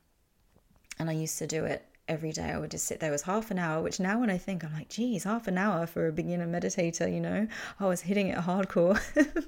And 0.98 1.10
i 1.10 1.14
used 1.14 1.38
to 1.40 1.48
do 1.48 1.66
it 1.66 1.86
every 2.08 2.32
day 2.32 2.52
I 2.52 2.58
would 2.58 2.72
just 2.72 2.86
sit 2.86 3.00
there. 3.00 3.10
It 3.10 3.14
was 3.14 3.24
half 3.24 3.52
an 3.52 3.60
hour, 3.60 3.82
which 3.82 4.00
now 4.00 4.20
when 4.20 4.30
I 4.30 4.38
think, 4.38 4.64
I'm 4.64 4.74
like, 4.74 4.90
geez, 4.90 5.24
half 5.24 5.48
an 5.48 5.58
hour 5.58 5.88
for 5.88 6.08
a 6.08 6.12
beginner 6.12 6.48
meditator, 6.48 7.12
you 7.12 7.20
know, 7.20 7.48
I 7.80 7.88
was 7.88 8.02
hitting 8.02 8.28
it 8.28 8.38
hardcore. 8.38 9.00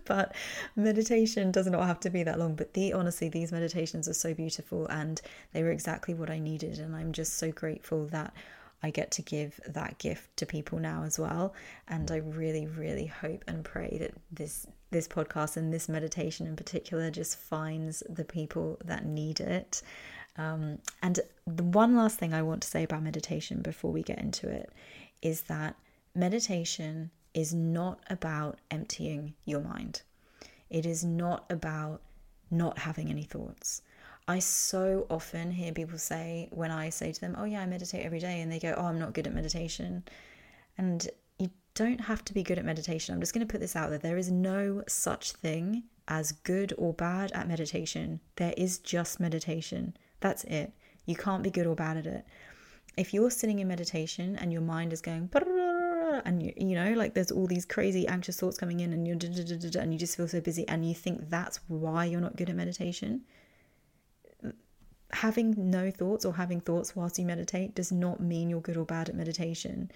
but 0.05 0.35
meditation 0.75 1.51
does 1.51 1.67
not 1.67 1.85
have 1.85 1.99
to 2.01 2.09
be 2.09 2.23
that 2.23 2.39
long. 2.39 2.55
But 2.55 2.73
the 2.73 2.93
honestly, 2.93 3.29
these 3.29 3.51
meditations 3.51 4.07
are 4.07 4.13
so 4.13 4.33
beautiful 4.33 4.87
and 4.87 5.21
they 5.53 5.63
were 5.63 5.71
exactly 5.71 6.13
what 6.13 6.29
I 6.29 6.39
needed. 6.39 6.79
And 6.79 6.95
I'm 6.95 7.11
just 7.11 7.33
so 7.33 7.51
grateful 7.51 8.05
that 8.07 8.33
I 8.83 8.91
get 8.91 9.11
to 9.11 9.21
give 9.21 9.59
that 9.67 9.97
gift 9.97 10.37
to 10.37 10.45
people 10.45 10.79
now 10.79 11.03
as 11.03 11.17
well. 11.17 11.53
And 11.87 12.09
I 12.11 12.17
really, 12.17 12.67
really 12.67 13.07
hope 13.07 13.43
and 13.47 13.63
pray 13.63 13.97
that 13.99 14.13
this 14.31 14.67
this 14.89 15.07
podcast 15.07 15.57
and 15.57 15.73
this 15.73 15.89
meditation 15.89 16.47
in 16.47 16.55
particular 16.55 17.11
just 17.11 17.37
finds 17.37 18.03
the 18.09 18.23
people 18.23 18.77
that 18.85 19.05
need 19.05 19.41
it 19.41 19.81
um, 20.37 20.79
and 21.01 21.19
the 21.45 21.63
one 21.63 21.95
last 21.95 22.17
thing 22.19 22.33
I 22.33 22.41
want 22.41 22.61
to 22.61 22.67
say 22.67 22.83
about 22.83 23.03
meditation 23.03 23.61
before 23.61 23.91
we 23.91 24.03
get 24.03 24.19
into 24.19 24.49
it 24.49 24.71
is 25.21 25.41
that 25.43 25.75
meditation 26.13 27.11
is 27.33 27.53
not 27.53 27.99
about 28.09 28.59
emptying 28.71 29.33
your 29.45 29.61
mind. 29.61 30.01
It 30.69 30.85
is 30.85 31.03
not 31.03 31.45
about 31.49 32.01
not 32.51 32.79
having 32.79 33.09
any 33.09 33.23
thoughts. 33.23 33.81
I 34.27 34.39
so 34.39 35.07
often 35.09 35.51
hear 35.51 35.71
people 35.71 35.97
say 35.97 36.49
when 36.51 36.71
I 36.71 36.89
say 36.89 37.11
to 37.13 37.21
them, 37.21 37.35
Oh, 37.37 37.45
yeah, 37.45 37.61
I 37.61 37.65
meditate 37.65 38.05
every 38.05 38.19
day, 38.19 38.41
and 38.41 38.51
they 38.51 38.59
go, 38.59 38.73
Oh, 38.77 38.85
I'm 38.85 38.99
not 38.99 39.13
good 39.13 39.27
at 39.27 39.33
meditation. 39.33 40.03
And 40.77 41.07
you 41.39 41.49
don't 41.75 42.01
have 42.01 42.25
to 42.25 42.33
be 42.33 42.43
good 42.43 42.59
at 42.59 42.65
meditation. 42.65 43.15
I'm 43.15 43.21
just 43.21 43.33
going 43.33 43.47
to 43.47 43.51
put 43.51 43.61
this 43.61 43.75
out 43.75 43.89
there. 43.89 43.99
There 43.99 44.17
is 44.17 44.29
no 44.29 44.83
such 44.87 45.31
thing 45.31 45.83
as 46.07 46.31
good 46.31 46.73
or 46.77 46.93
bad 46.93 47.31
at 47.33 47.47
meditation, 47.47 48.19
there 48.37 48.53
is 48.57 48.77
just 48.79 49.19
meditation. 49.19 49.95
That's 50.19 50.43
it. 50.45 50.73
You 51.05 51.15
can't 51.15 51.43
be 51.43 51.51
good 51.51 51.67
or 51.67 51.75
bad 51.75 51.97
at 51.97 52.07
it. 52.07 52.25
If 52.97 53.13
you're 53.13 53.31
sitting 53.31 53.59
in 53.59 53.67
meditation 53.67 54.35
and 54.37 54.51
your 54.51 54.61
mind 54.61 54.91
is 54.91 55.01
going 55.01 55.29
and 56.25 56.43
you, 56.43 56.53
you 56.57 56.75
know 56.75 56.93
like 56.93 57.13
there's 57.13 57.31
all 57.31 57.47
these 57.47 57.65
crazy 57.65 58.07
anxious 58.07 58.39
thoughts 58.39 58.57
coming 58.57 58.79
in 58.79 58.93
and 58.93 59.07
you're 59.07 59.17
and 59.81 59.93
you 59.93 59.99
just 59.99 60.17
feel 60.17 60.27
so 60.27 60.41
busy 60.41 60.67
and 60.67 60.87
you 60.87 60.93
think 60.93 61.29
that's 61.29 61.59
why 61.67 62.05
you're 62.05 62.21
not 62.21 62.35
good 62.35 62.49
at 62.49 62.55
meditation 62.55 63.21
having 65.11 65.53
no 65.57 65.89
thoughts 65.89 66.25
or 66.25 66.33
having 66.33 66.59
thoughts 66.59 66.95
whilst 66.95 67.17
you 67.17 67.25
meditate 67.25 67.75
does 67.75 67.91
not 67.91 68.19
mean 68.19 68.49
you're 68.49 68.61
good 68.61 68.77
or 68.77 68.85
bad 68.85 69.09
at 69.09 69.15
meditation 69.15 69.89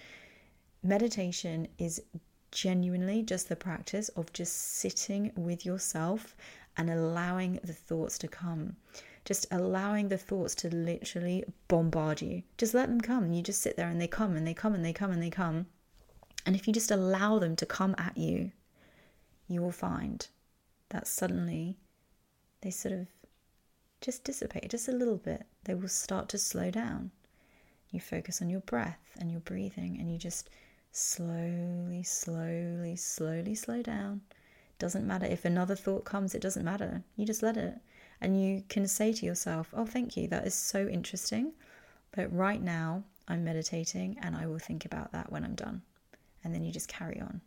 meditation 0.82 1.68
is 1.78 2.02
genuinely 2.50 3.22
just 3.22 3.48
the 3.48 3.56
practice 3.56 4.08
of 4.10 4.32
just 4.32 4.76
sitting 4.78 5.32
with 5.36 5.64
yourself 5.64 6.36
and 6.76 6.90
allowing 6.90 7.58
the 7.64 7.72
thoughts 7.72 8.18
to 8.18 8.28
come 8.28 8.76
just 9.24 9.46
allowing 9.50 10.08
the 10.08 10.18
thoughts 10.18 10.54
to 10.56 10.74
literally 10.74 11.44
bombard 11.68 12.20
you. 12.20 12.42
Just 12.58 12.74
let 12.74 12.88
them 12.88 13.00
come. 13.00 13.32
You 13.32 13.42
just 13.42 13.62
sit 13.62 13.76
there 13.76 13.88
and 13.88 14.00
they 14.00 14.08
come 14.08 14.36
and 14.36 14.46
they 14.46 14.54
come 14.54 14.74
and 14.74 14.84
they 14.84 14.92
come 14.92 15.10
and 15.10 15.22
they 15.22 15.30
come. 15.30 15.66
And 16.44 16.56
if 16.56 16.66
you 16.66 16.72
just 16.72 16.90
allow 16.90 17.38
them 17.38 17.54
to 17.56 17.66
come 17.66 17.94
at 17.98 18.16
you, 18.16 18.50
you 19.46 19.62
will 19.62 19.72
find 19.72 20.26
that 20.88 21.06
suddenly 21.06 21.76
they 22.62 22.70
sort 22.70 22.94
of 22.94 23.06
just 24.00 24.24
dissipate 24.24 24.70
just 24.70 24.88
a 24.88 24.92
little 24.92 25.16
bit. 25.16 25.44
They 25.64 25.74
will 25.74 25.88
start 25.88 26.28
to 26.30 26.38
slow 26.38 26.70
down. 26.70 27.12
You 27.90 28.00
focus 28.00 28.42
on 28.42 28.50
your 28.50 28.60
breath 28.60 28.98
and 29.20 29.30
your 29.30 29.40
breathing, 29.40 29.98
and 30.00 30.10
you 30.10 30.18
just 30.18 30.50
slowly, 30.90 32.02
slowly, 32.02 32.96
slowly 32.96 33.54
slow 33.54 33.82
down. 33.82 34.22
Doesn't 34.78 35.06
matter 35.06 35.26
if 35.26 35.44
another 35.44 35.76
thought 35.76 36.04
comes, 36.04 36.34
it 36.34 36.42
doesn't 36.42 36.64
matter. 36.64 37.04
You 37.16 37.26
just 37.26 37.42
let 37.42 37.56
it. 37.56 37.78
And 38.22 38.40
you 38.40 38.62
can 38.68 38.86
say 38.86 39.12
to 39.12 39.26
yourself, 39.26 39.68
Oh, 39.76 39.84
thank 39.84 40.16
you, 40.16 40.28
that 40.28 40.46
is 40.46 40.54
so 40.54 40.88
interesting. 40.88 41.52
But 42.12 42.34
right 42.34 42.62
now, 42.62 43.04
I'm 43.28 43.44
meditating 43.44 44.18
and 44.22 44.36
I 44.36 44.46
will 44.46 44.58
think 44.58 44.84
about 44.84 45.12
that 45.12 45.30
when 45.30 45.44
I'm 45.44 45.54
done. 45.54 45.82
And 46.44 46.54
then 46.54 46.64
you 46.64 46.72
just 46.72 46.88
carry 46.88 47.20
on. 47.20 47.40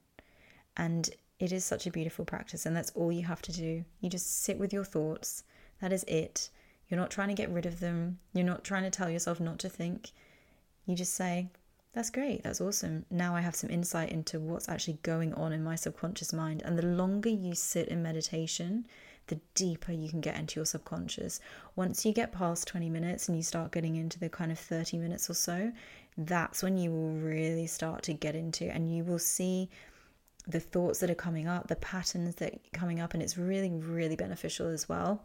And 0.78 1.10
it 1.40 1.52
is 1.52 1.66
such 1.66 1.86
a 1.86 1.92
beautiful 1.92 2.24
practice, 2.24 2.66
and 2.66 2.76
that's 2.76 2.92
all 2.92 3.12
you 3.12 3.24
have 3.24 3.42
to 3.44 3.52
do. 3.52 3.84
You 4.00 4.10
just 4.10 4.44
sit 4.44 4.58
with 4.58 4.72
your 4.72 4.86
thoughts. 4.86 5.44
That 5.82 5.92
is 5.92 6.04
it. 6.08 6.50
You're 6.88 7.00
not 7.00 7.12
trying 7.12 7.28
to 7.28 7.34
get 7.34 7.50
rid 7.50 7.66
of 7.66 7.80
them. 7.80 8.20
You're 8.34 8.46
not 8.46 8.64
trying 8.64 8.84
to 8.84 8.90
tell 8.90 9.10
yourself 9.10 9.40
not 9.40 9.60
to 9.60 9.70
think. 9.70 10.12
You 10.86 10.96
just 10.96 11.14
say, 11.14 11.50
That's 11.94 12.10
great. 12.10 12.44
That's 12.44 12.62
awesome. 12.62 13.06
Now 13.10 13.36
I 13.36 13.42
have 13.42 13.56
some 13.56 13.70
insight 13.70 14.12
into 14.12 14.40
what's 14.40 14.70
actually 14.70 15.00
going 15.04 15.34
on 15.34 15.52
in 15.52 15.64
my 15.64 15.76
subconscious 15.76 16.32
mind. 16.32 16.62
And 16.64 16.78
the 16.78 16.86
longer 16.86 17.30
you 17.30 17.56
sit 17.56 17.88
in 17.90 18.04
meditation, 18.04 18.86
the 19.28 19.40
deeper 19.54 19.92
you 19.92 20.10
can 20.10 20.22
get 20.22 20.38
into 20.38 20.60
your 20.60 20.66
subconscious. 20.66 21.40
Once 21.76 22.06
you 22.06 22.14
get 22.14 22.32
past 22.32 22.68
20 22.68 22.90
minutes 22.90 23.28
and 23.28 23.38
you 23.38 23.44
start 23.44 23.72
getting 23.72 23.96
into 23.96 24.20
the 24.20 24.30
kind 24.30 24.52
of 24.52 24.60
30 24.60 24.98
minutes 24.98 25.30
or 25.30 25.34
so, 25.34 25.72
that's 26.18 26.64
when 26.64 26.78
you 26.78 26.92
will 26.92 27.14
really 27.14 27.68
start 27.68 28.04
to 28.04 28.14
get 28.14 28.36
into 28.36 28.66
and 28.66 28.94
you 28.96 29.04
will 29.04 29.20
see 29.20 29.70
the 30.48 30.60
thoughts 30.60 31.00
that 31.00 31.10
are 31.10 31.16
coming 31.16 31.48
up, 31.48 31.68
the 31.68 31.76
patterns 31.76 32.36
that 32.36 32.54
are 32.54 32.60
coming 32.72 33.00
up, 33.00 33.14
and 33.14 33.24
it's 33.24 33.38
really, 33.38 33.72
really 33.72 34.16
beneficial 34.16 34.68
as 34.68 34.88
well. 34.88 35.24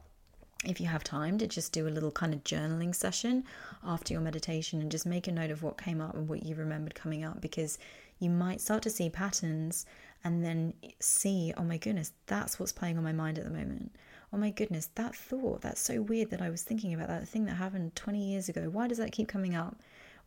If 0.64 0.78
you 0.78 0.86
have 0.88 1.02
time 1.02 1.38
to 1.38 1.46
just 1.46 1.72
do 1.72 1.88
a 1.88 1.90
little 1.90 2.10
kind 2.10 2.34
of 2.34 2.44
journaling 2.44 2.94
session 2.94 3.44
after 3.82 4.12
your 4.12 4.20
meditation 4.20 4.82
and 4.82 4.90
just 4.90 5.06
make 5.06 5.26
a 5.26 5.32
note 5.32 5.50
of 5.50 5.62
what 5.62 5.82
came 5.82 6.02
up 6.02 6.14
and 6.14 6.28
what 6.28 6.42
you 6.42 6.54
remembered 6.54 6.94
coming 6.94 7.24
up, 7.24 7.40
because 7.40 7.78
you 8.18 8.28
might 8.28 8.60
start 8.60 8.82
to 8.82 8.90
see 8.90 9.08
patterns 9.08 9.86
and 10.22 10.44
then 10.44 10.74
see, 10.98 11.54
oh 11.56 11.62
my 11.62 11.78
goodness, 11.78 12.12
that's 12.26 12.60
what's 12.60 12.72
playing 12.72 12.98
on 12.98 13.04
my 13.04 13.12
mind 13.12 13.38
at 13.38 13.44
the 13.44 13.50
moment. 13.50 13.96
Oh 14.34 14.36
my 14.36 14.50
goodness, 14.50 14.90
that 14.96 15.16
thought, 15.16 15.62
that's 15.62 15.80
so 15.80 16.02
weird 16.02 16.28
that 16.30 16.42
I 16.42 16.50
was 16.50 16.62
thinking 16.62 16.92
about 16.92 17.08
that 17.08 17.26
thing 17.26 17.46
that 17.46 17.54
happened 17.54 17.96
20 17.96 18.22
years 18.22 18.50
ago. 18.50 18.68
Why 18.70 18.86
does 18.86 18.98
that 18.98 19.12
keep 19.12 19.28
coming 19.28 19.54
up? 19.54 19.80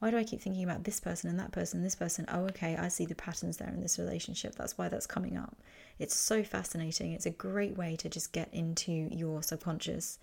Why 0.03 0.11
do 0.11 0.17
I 0.17 0.25
keep 0.25 0.41
thinking 0.41 0.65
about 0.65 0.83
this 0.83 0.99
person 0.99 1.29
and 1.29 1.39
that 1.39 1.53
person 1.53 1.77
and 1.77 1.85
this 1.85 1.95
person? 1.95 2.25
Oh, 2.27 2.43
okay, 2.47 2.75
I 2.75 2.89
see 2.89 3.05
the 3.05 3.15
patterns 3.15 3.55
there 3.55 3.69
in 3.69 3.79
this 3.79 3.97
relationship. 3.97 4.53
That's 4.53 4.77
why 4.77 4.89
that's 4.89 5.07
coming 5.07 5.37
up. 5.37 5.55
It's 5.97 6.13
so 6.13 6.43
fascinating. 6.43 7.13
It's 7.13 7.25
a 7.25 7.29
great 7.29 7.77
way 7.77 7.95
to 7.95 8.09
just 8.09 8.33
get 8.33 8.49
into 8.53 8.91
your 8.91 9.41
subconscious. 9.41 10.19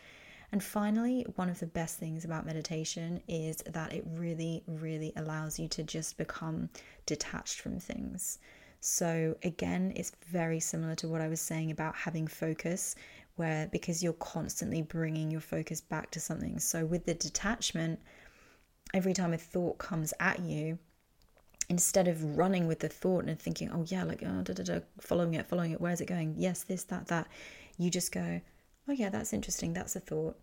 And 0.53 0.63
finally, 0.63 1.25
one 1.37 1.49
of 1.49 1.61
the 1.61 1.67
best 1.67 1.97
things 1.97 2.27
about 2.27 2.45
meditation 2.45 3.23
is 3.27 3.57
that 3.71 3.95
it 3.95 4.05
really, 4.07 4.63
really 4.67 5.15
allows 5.17 5.59
you 5.59 5.67
to 5.69 5.83
just 5.83 6.19
become 6.19 6.69
detached 7.07 7.63
from 7.63 7.81
things. 7.81 8.39
So, 8.83 9.35
again, 9.45 9.95
it's 9.97 10.13
very 10.29 10.61
similar 10.61 10.95
to 10.97 11.09
what 11.09 11.23
I 11.23 11.29
was 11.29 11.41
saying 11.41 11.71
about 11.71 11.95
having 11.95 12.27
focus, 12.27 12.97
where 13.37 13.67
because 13.69 14.03
you're 14.03 14.13
constantly 14.13 14.83
bringing 14.83 15.31
your 15.31 15.41
focus 15.41 15.81
back 15.81 16.11
to 16.11 16.21
something. 16.21 16.59
So, 16.59 16.85
with 16.85 17.07
the 17.07 17.15
detachment, 17.15 17.99
every 18.95 19.13
time 19.13 19.33
a 19.33 19.39
thought 19.39 19.79
comes 19.79 20.13
at 20.21 20.41
you, 20.41 20.79
instead 21.69 22.09
of 22.09 22.37
running 22.37 22.67
with 22.67 22.81
the 22.81 22.89
thought 22.89 23.25
and 23.25 23.39
thinking, 23.39 23.71
oh 23.73 23.85
yeah, 23.87 24.03
like 24.03 24.23
oh, 24.27 24.43
da, 24.43 24.53
da, 24.53 24.63
da, 24.65 24.81
following 25.01 25.35
it, 25.35 25.47
following 25.47 25.71
it, 25.71 25.81
where's 25.81 26.01
it 26.01 26.07
going? 26.07 26.35
Yes, 26.37 26.65
this, 26.65 26.83
that, 26.85 27.07
that. 27.07 27.29
You 27.79 27.91
just 27.91 28.13
go, 28.13 28.41
oh 28.89 28.93
yeah, 28.93 29.09
that's 29.09 29.33
interesting. 29.33 29.73
That's 29.73 29.97
a 29.97 30.01
thought, 30.01 30.37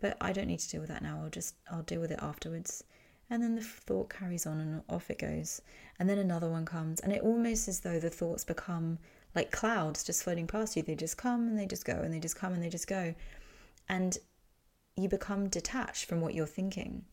but 0.00 0.16
I 0.20 0.32
don't 0.32 0.46
need 0.46 0.60
to 0.60 0.68
deal 0.68 0.80
with 0.80 0.90
that 0.90 1.02
now. 1.02 1.20
I'll 1.22 1.30
just 1.30 1.54
I'll 1.70 1.82
deal 1.82 2.00
with 2.00 2.10
it 2.10 2.20
afterwards. 2.22 2.84
And 3.28 3.42
then 3.42 3.56
the 3.56 3.62
thought 3.62 4.10
carries 4.10 4.46
on 4.46 4.60
and 4.60 4.82
off 4.88 5.10
it 5.10 5.18
goes. 5.18 5.60
And 5.98 6.08
then 6.08 6.18
another 6.18 6.48
one 6.48 6.64
comes, 6.64 7.00
and 7.00 7.12
it 7.12 7.22
almost 7.22 7.66
as 7.66 7.80
though 7.80 7.98
the 7.98 8.10
thoughts 8.10 8.44
become 8.44 8.98
like 9.34 9.50
clouds 9.50 10.04
just 10.04 10.22
floating 10.22 10.46
past 10.46 10.76
you. 10.76 10.82
They 10.82 10.94
just 10.94 11.16
come 11.16 11.48
and 11.48 11.58
they 11.58 11.66
just 11.66 11.86
go, 11.86 11.94
and 11.94 12.12
they 12.12 12.20
just 12.20 12.36
come 12.36 12.52
and 12.52 12.62
they 12.62 12.68
just 12.68 12.86
go. 12.86 13.14
And 13.88 14.16
you 14.96 15.08
become 15.08 15.48
detached 15.48 16.04
from 16.04 16.20
what 16.20 16.34
you're 16.34 16.46
thinking. 16.46 17.04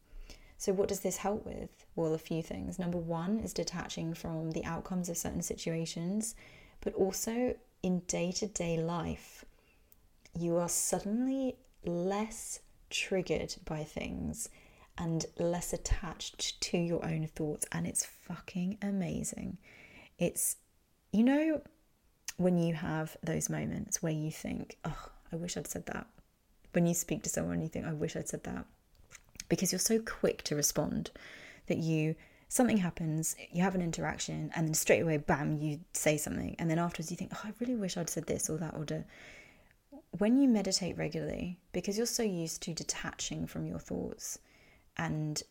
So, 0.57 0.71
what 0.73 0.87
does 0.87 1.01
this 1.01 1.17
help 1.17 1.45
with? 1.45 1.85
Well, 1.95 2.13
a 2.13 2.17
few 2.17 2.41
things. 2.41 2.79
Number 2.79 2.97
one 2.97 3.39
is 3.39 3.53
detaching 3.53 4.13
from 4.13 4.51
the 4.51 4.65
outcomes 4.65 5.09
of 5.09 5.17
certain 5.17 5.41
situations, 5.41 6.35
but 6.81 6.93
also 6.93 7.55
in 7.81 7.99
day 8.01 8.31
to 8.31 8.47
day 8.47 8.77
life, 8.77 9.45
you 10.37 10.57
are 10.57 10.69
suddenly 10.69 11.57
less 11.85 12.59
triggered 12.89 13.55
by 13.65 13.83
things 13.83 14.49
and 14.97 15.25
less 15.37 15.73
attached 15.73 16.61
to 16.61 16.77
your 16.77 17.03
own 17.05 17.27
thoughts. 17.27 17.65
And 17.71 17.85
it's 17.85 18.05
fucking 18.05 18.77
amazing. 18.81 19.57
It's, 20.17 20.57
you 21.11 21.23
know, 21.23 21.61
when 22.37 22.57
you 22.57 22.73
have 22.73 23.17
those 23.23 23.49
moments 23.49 24.01
where 24.01 24.13
you 24.13 24.31
think, 24.31 24.77
oh, 24.85 25.09
I 25.31 25.35
wish 25.35 25.57
I'd 25.57 25.67
said 25.67 25.87
that. 25.87 26.07
When 26.71 26.85
you 26.85 26.93
speak 26.93 27.23
to 27.23 27.29
someone, 27.29 27.61
you 27.61 27.67
think, 27.67 27.85
I 27.85 27.93
wish 27.93 28.15
I'd 28.15 28.29
said 28.29 28.43
that 28.45 28.65
because 29.49 29.71
you're 29.71 29.79
so 29.79 29.99
quick 29.99 30.41
to 30.43 30.55
respond 30.55 31.11
that 31.67 31.77
you 31.77 32.15
something 32.53 32.77
happens, 32.77 33.35
you 33.51 33.63
have 33.63 33.73
an 33.73 33.81
interaction, 33.81 34.51
and 34.55 34.67
then 34.67 34.75
straight 34.75 35.01
away, 35.01 35.17
bam, 35.17 35.57
you 35.57 35.79
say 35.93 36.17
something, 36.17 36.55
and 36.59 36.69
then 36.69 36.77
afterwards 36.77 37.09
you 37.09 37.17
think, 37.17 37.31
oh, 37.33 37.41
I 37.45 37.53
really 37.59 37.75
wish 37.75 37.97
I'd 37.97 38.11
said 38.11 38.27
this 38.27 38.47
or 38.47 38.57
that 38.57 38.75
or 38.75 38.85
da. 38.85 38.99
When 40.19 40.39
you 40.39 40.47
meditate 40.47 40.95
regularly, 40.95 41.57
because 41.71 41.97
you're 41.97 42.05
so 42.05 42.21
used 42.21 42.61
to 42.63 42.73
detaching 42.75 43.47
from 43.47 43.65
your 43.65 43.79
thoughts 43.79 44.37
and 44.97 45.41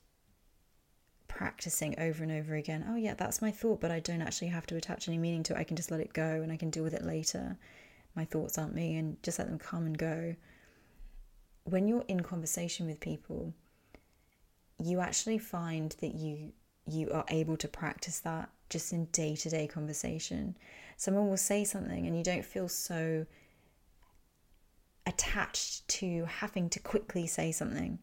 practicing 1.27 1.99
over 1.99 2.23
and 2.23 2.31
over 2.31 2.55
again, 2.55 2.85
oh 2.89 2.95
yeah, 2.95 3.15
that's 3.15 3.43
my 3.43 3.51
thought, 3.51 3.81
but 3.81 3.91
I 3.91 3.99
don't 3.99 4.23
actually 4.23 4.49
have 4.49 4.67
to 4.67 4.77
attach 4.77 5.09
any 5.09 5.19
meaning 5.19 5.43
to 5.45 5.55
it. 5.55 5.59
I 5.59 5.65
can 5.65 5.77
just 5.77 5.91
let 5.91 5.99
it 5.99 6.13
go 6.13 6.23
and 6.23 6.53
I 6.53 6.57
can 6.57 6.71
deal 6.71 6.85
with 6.85 6.95
it 6.95 7.05
later. 7.05 7.59
My 8.15 8.25
thoughts 8.25 8.59
aren't 8.59 8.77
me, 8.77 8.97
and 8.97 9.21
just 9.25 9.41
let 9.41 9.49
them 9.49 9.59
come 9.59 9.87
and 9.87 9.99
go. 9.99 10.37
When 11.65 11.89
you're 11.89 12.05
in 12.07 12.21
conversation 12.21 12.87
with 12.87 13.01
people, 13.01 13.55
you 14.85 15.01
actually 15.01 15.39
find 15.39 15.95
that 16.01 16.15
you 16.15 16.53
you 16.87 17.11
are 17.13 17.25
able 17.29 17.57
to 17.57 17.69
practice 17.69 18.19
that 18.21 18.51
just 18.69 18.93
in 18.93 19.05
day-to-day 19.07 19.69
conversation. 19.69 20.57
Someone 20.97 21.29
will 21.29 21.37
say 21.37 21.63
something 21.63 22.07
and 22.07 22.17
you 22.17 22.25
don't 22.25 22.45
feel 22.45 22.69
so 22.69 23.25
attached 25.07 25.87
to 25.87 26.25
having 26.25 26.69
to 26.71 26.81
quickly 26.81 27.27
say 27.27 27.53
something. 27.53 28.01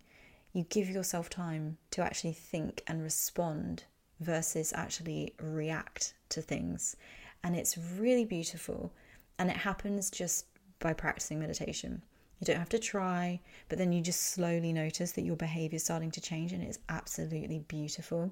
You 0.53 0.63
give 0.69 0.89
yourself 0.89 1.29
time 1.29 1.77
to 1.91 2.01
actually 2.01 2.33
think 2.33 2.83
and 2.87 3.03
respond 3.03 3.83
versus 4.19 4.71
actually 4.73 5.33
react 5.41 6.13
to 6.29 6.41
things. 6.41 6.95
And 7.43 7.55
it's 7.55 7.77
really 7.77 8.25
beautiful. 8.25 8.93
And 9.37 9.49
it 9.49 9.57
happens 9.57 10.09
just 10.09 10.45
by 10.79 10.93
practicing 10.93 11.39
meditation 11.39 12.01
you 12.39 12.45
don't 12.45 12.57
have 12.57 12.69
to 12.69 12.79
try, 12.79 13.39
but 13.67 13.77
then 13.77 13.91
you 13.91 14.01
just 14.01 14.21
slowly 14.21 14.71
notice 14.71 15.11
that 15.13 15.23
your 15.23 15.35
behavior 15.35 15.75
is 15.75 15.83
starting 15.83 16.11
to 16.11 16.21
change 16.21 16.53
and 16.53 16.63
it's 16.63 16.79
absolutely 16.87 17.59
beautiful. 17.59 18.31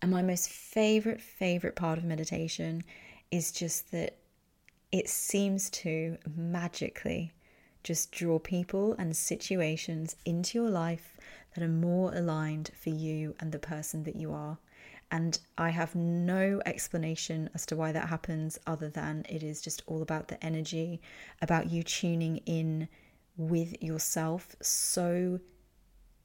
And 0.00 0.10
my 0.10 0.22
most 0.22 0.48
favorite, 0.48 1.20
favorite 1.20 1.76
part 1.76 1.98
of 1.98 2.04
meditation 2.04 2.84
is 3.30 3.52
just 3.52 3.90
that 3.90 4.16
it 4.90 5.08
seems 5.08 5.68
to 5.70 6.16
magically 6.36 7.32
just 7.82 8.10
draw 8.10 8.38
people 8.38 8.94
and 8.98 9.16
situations 9.16 10.16
into 10.24 10.58
your 10.58 10.70
life 10.70 11.16
that 11.54 11.64
are 11.64 11.68
more 11.68 12.14
aligned 12.14 12.70
for 12.80 12.90
you 12.90 13.34
and 13.40 13.52
the 13.52 13.58
person 13.58 14.04
that 14.04 14.16
you 14.16 14.32
are. 14.32 14.58
And 15.10 15.38
I 15.56 15.70
have 15.70 15.94
no 15.94 16.60
explanation 16.66 17.48
as 17.54 17.64
to 17.66 17.76
why 17.76 17.92
that 17.92 18.08
happens 18.08 18.58
other 18.66 18.90
than 18.90 19.24
it 19.28 19.42
is 19.42 19.62
just 19.62 19.82
all 19.86 20.02
about 20.02 20.28
the 20.28 20.42
energy, 20.44 21.00
about 21.40 21.70
you 21.70 21.82
tuning 21.82 22.38
in 22.44 22.88
with 23.38 23.82
yourself 23.82 24.54
so 24.60 25.40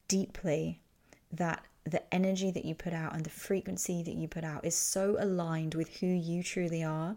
deeply 0.07 0.81
that 1.31 1.63
the 1.85 2.13
energy 2.13 2.51
that 2.51 2.65
you 2.65 2.75
put 2.75 2.93
out 2.93 3.13
and 3.13 3.25
the 3.25 3.29
frequency 3.29 4.03
that 4.03 4.15
you 4.15 4.27
put 4.27 4.43
out 4.43 4.65
is 4.65 4.75
so 4.75 5.15
aligned 5.19 5.75
with 5.75 5.97
who 5.97 6.07
you 6.07 6.43
truly 6.43 6.83
are 6.83 7.15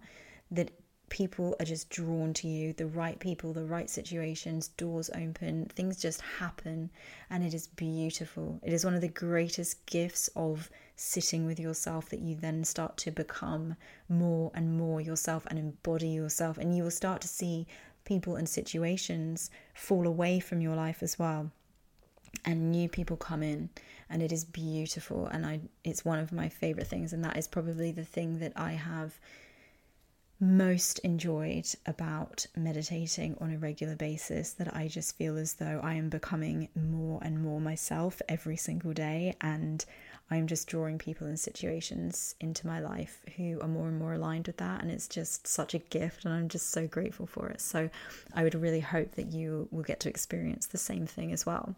that 0.51 0.71
people 1.09 1.55
are 1.61 1.65
just 1.65 1.89
drawn 1.89 2.33
to 2.35 2.49
you. 2.49 2.73
The 2.73 2.87
right 2.87 3.19
people 3.19 3.53
the 3.53 3.65
right 3.65 3.89
situations 3.89 4.69
doors 4.69 5.09
open 5.15 5.67
things 5.67 6.01
just 6.01 6.21
happen 6.21 6.91
and 7.31 7.45
it 7.45 7.55
is 7.55 7.69
beautiful. 7.69 8.61
It 8.63 8.73
is 8.73 8.85
one 8.85 8.95
of 8.95 9.01
the 9.01 9.09
greatest 9.09 9.87
gifts 9.87 10.29
of 10.35 10.69
sitting 10.97 11.45
with 11.45 11.61
yourself 11.61 12.09
that 12.09 12.21
you 12.21 12.35
then 12.35 12.65
start 12.65 12.97
to 12.97 13.11
become 13.11 13.77
more 14.09 14.51
and 14.55 14.77
more 14.77 15.01
yourself 15.01 15.47
and 15.49 15.59
embody 15.59 16.09
yourself. 16.09 16.57
And 16.57 16.75
you 16.75 16.83
will 16.83 16.91
start 16.91 17.21
to 17.21 17.29
see 17.29 17.67
people 18.05 18.37
and 18.37 18.49
situations 18.49 19.51
fall 19.75 20.07
away 20.07 20.41
from 20.41 20.61
your 20.61 20.75
life 20.75 21.03
as 21.03 21.19
well. 21.19 21.51
And 22.45 22.73
new 22.73 22.89
people 22.89 23.17
come 23.17 23.43
in 23.43 23.69
and 24.09 24.23
it 24.23 24.33
is 24.33 24.45
beautiful. 24.45 25.27
And 25.27 25.45
I 25.45 25.61
it's 25.85 26.05
one 26.05 26.19
of 26.19 26.33
my 26.33 26.49
favorite 26.49 26.87
things 26.87 27.13
and 27.13 27.23
that 27.25 27.37
is 27.37 27.47
probably 27.47 27.93
the 27.93 28.05
thing 28.05 28.39
that 28.39 28.53
I 28.57 28.73
have 28.73 29.19
most 30.39 30.99
enjoyed 30.99 31.67
about 31.87 32.47
meditating 32.55 33.37
on 33.41 33.53
a 33.53 33.59
regular 33.59 33.97
basis 33.97 34.53
that 34.53 34.75
I 34.77 34.87
just 34.87 35.17
feel 35.17 35.39
as 35.39 35.55
though 35.55 35.81
I 35.83 35.95
am 35.95 36.11
becoming 36.11 36.69
more 36.75 37.21
and 37.23 37.43
more 37.43 37.61
myself 37.61 38.21
every 38.29 38.57
single 38.57 38.93
day 38.93 39.35
and 39.41 39.85
I'm 40.31 40.47
just 40.47 40.69
drawing 40.69 40.99
people 40.99 41.27
and 41.27 41.39
situations 41.41 42.35
into 42.41 42.67
my 42.67 42.81
life 42.81 43.25
who 43.37 43.61
are 43.63 43.69
more 43.69 43.89
and 43.89 43.99
more 43.99 44.15
aligned 44.15 44.49
with 44.49 44.59
that 44.59 44.83
and 44.83 44.91
it's 44.91 45.09
just 45.09 45.47
such 45.47 45.73
a 45.73 45.79
gift 45.79 46.25
and 46.27 46.35
I'm 46.35 46.49
just 46.49 46.71
so 46.71 46.87
grateful 46.87 47.27
for 47.27 47.49
it. 47.49 47.61
So 47.61 47.89
I 48.35 48.43
would 48.43 48.55
really 48.55 48.81
hope 48.81 49.13
that 49.13 49.33
you 49.33 49.69
will 49.71 49.85
get 49.85 50.01
to 50.01 50.11
experience 50.11 50.67
the 50.67 50.79
same 50.79 51.07
thing 51.07 51.33
as 51.33 51.47
well. 51.47 51.75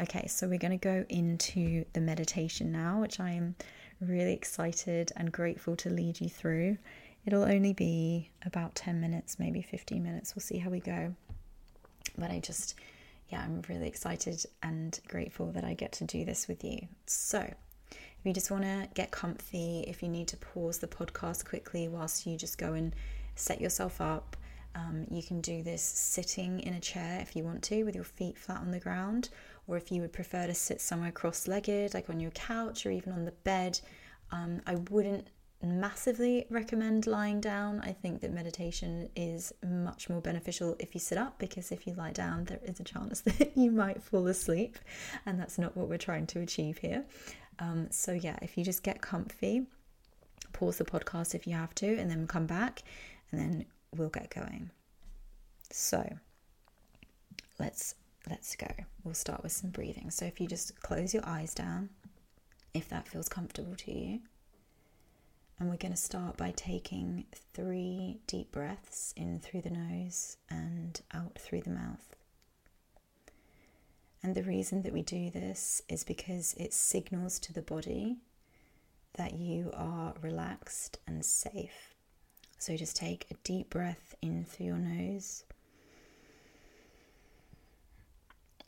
Okay, 0.00 0.26
so 0.26 0.48
we're 0.48 0.58
going 0.58 0.78
to 0.78 0.88
go 0.88 1.04
into 1.08 1.84
the 1.92 2.00
meditation 2.00 2.72
now, 2.72 3.00
which 3.00 3.20
I 3.20 3.30
am 3.32 3.54
really 4.00 4.32
excited 4.32 5.12
and 5.16 5.30
grateful 5.30 5.76
to 5.76 5.90
lead 5.90 6.20
you 6.20 6.28
through. 6.28 6.78
It'll 7.26 7.44
only 7.44 7.72
be 7.72 8.30
about 8.44 8.74
10 8.74 9.00
minutes, 9.00 9.38
maybe 9.38 9.62
15 9.62 10.02
minutes. 10.02 10.34
We'll 10.34 10.42
see 10.42 10.58
how 10.58 10.70
we 10.70 10.80
go. 10.80 11.14
But 12.18 12.30
I 12.30 12.38
just, 12.38 12.74
yeah, 13.30 13.42
I'm 13.42 13.62
really 13.68 13.88
excited 13.88 14.44
and 14.62 14.98
grateful 15.08 15.50
that 15.52 15.64
I 15.64 15.74
get 15.74 15.92
to 15.92 16.04
do 16.04 16.24
this 16.24 16.46
with 16.48 16.62
you. 16.62 16.86
So, 17.06 17.40
if 17.90 18.28
you 18.28 18.32
just 18.32 18.50
want 18.50 18.64
to 18.64 18.88
get 18.94 19.10
comfy, 19.10 19.84
if 19.86 20.02
you 20.02 20.08
need 20.08 20.28
to 20.28 20.36
pause 20.36 20.78
the 20.78 20.86
podcast 20.86 21.44
quickly 21.44 21.88
whilst 21.88 22.26
you 22.26 22.36
just 22.36 22.58
go 22.58 22.74
and 22.74 22.94
set 23.36 23.60
yourself 23.60 24.00
up, 24.00 24.36
um, 24.74 25.06
you 25.10 25.22
can 25.22 25.40
do 25.40 25.62
this 25.62 25.82
sitting 25.82 26.60
in 26.60 26.74
a 26.74 26.80
chair 26.80 27.20
if 27.20 27.36
you 27.36 27.44
want 27.44 27.62
to, 27.64 27.84
with 27.84 27.94
your 27.94 28.04
feet 28.04 28.36
flat 28.36 28.60
on 28.60 28.70
the 28.70 28.80
ground, 28.80 29.28
or 29.66 29.76
if 29.76 29.92
you 29.92 30.00
would 30.00 30.12
prefer 30.12 30.46
to 30.46 30.54
sit 30.54 30.80
somewhere 30.80 31.12
cross 31.12 31.46
legged, 31.46 31.94
like 31.94 32.10
on 32.10 32.20
your 32.20 32.32
couch 32.32 32.84
or 32.84 32.90
even 32.90 33.12
on 33.12 33.24
the 33.24 33.32
bed. 33.32 33.80
Um, 34.32 34.60
I 34.66 34.76
wouldn't 34.90 35.28
massively 35.64 36.46
recommend 36.50 37.06
lying 37.06 37.40
down. 37.40 37.80
I 37.80 37.92
think 37.92 38.20
that 38.20 38.32
meditation 38.32 39.08
is 39.14 39.52
much 39.64 40.08
more 40.08 40.20
beneficial 40.20 40.76
if 40.78 40.94
you 40.94 41.00
sit 41.00 41.18
up 41.18 41.38
because 41.38 41.70
if 41.72 41.86
you 41.86 41.94
lie 41.94 42.12
down, 42.12 42.44
there 42.44 42.60
is 42.64 42.80
a 42.80 42.84
chance 42.84 43.20
that 43.22 43.56
you 43.56 43.70
might 43.70 44.02
fall 44.02 44.26
asleep, 44.26 44.78
and 45.26 45.38
that's 45.38 45.58
not 45.58 45.76
what 45.76 45.88
we're 45.88 45.98
trying 45.98 46.26
to 46.28 46.40
achieve 46.40 46.78
here. 46.78 47.04
Um, 47.58 47.88
so, 47.90 48.12
yeah, 48.12 48.38
if 48.42 48.58
you 48.58 48.64
just 48.64 48.82
get 48.82 49.00
comfy, 49.00 49.66
pause 50.52 50.78
the 50.78 50.84
podcast 50.84 51.34
if 51.34 51.46
you 51.46 51.54
have 51.54 51.74
to, 51.76 51.96
and 51.98 52.10
then 52.10 52.26
come 52.26 52.46
back, 52.46 52.82
and 53.30 53.40
then 53.40 53.64
we'll 53.96 54.08
get 54.08 54.30
going. 54.30 54.70
So, 55.70 56.16
let's 57.58 57.94
let's 58.28 58.56
go. 58.56 58.68
We'll 59.04 59.14
start 59.14 59.42
with 59.42 59.52
some 59.52 59.70
breathing. 59.70 60.10
So, 60.10 60.24
if 60.24 60.40
you 60.40 60.48
just 60.48 60.80
close 60.80 61.14
your 61.14 61.26
eyes 61.26 61.54
down, 61.54 61.90
if 62.74 62.88
that 62.88 63.08
feels 63.08 63.28
comfortable 63.28 63.76
to 63.76 63.92
you. 63.92 64.20
And 65.58 65.70
we're 65.70 65.76
going 65.76 65.92
to 65.92 65.96
start 65.96 66.36
by 66.36 66.52
taking 66.56 67.26
three 67.52 68.18
deep 68.26 68.50
breaths 68.50 69.14
in 69.16 69.38
through 69.38 69.62
the 69.62 69.70
nose 69.70 70.36
and 70.50 71.00
out 71.12 71.38
through 71.38 71.62
the 71.62 71.70
mouth. 71.70 72.16
And 74.22 74.34
the 74.34 74.42
reason 74.42 74.82
that 74.82 74.92
we 74.92 75.02
do 75.02 75.30
this 75.30 75.82
is 75.88 76.02
because 76.02 76.54
it 76.58 76.72
signals 76.72 77.38
to 77.40 77.52
the 77.52 77.62
body 77.62 78.16
that 79.16 79.34
you 79.34 79.70
are 79.74 80.14
relaxed 80.20 80.98
and 81.06 81.24
safe. 81.24 81.94
So 82.58 82.76
just 82.76 82.96
take 82.96 83.26
a 83.30 83.34
deep 83.44 83.70
breath 83.70 84.14
in 84.22 84.44
through 84.44 84.66
your 84.66 84.78
nose 84.78 85.44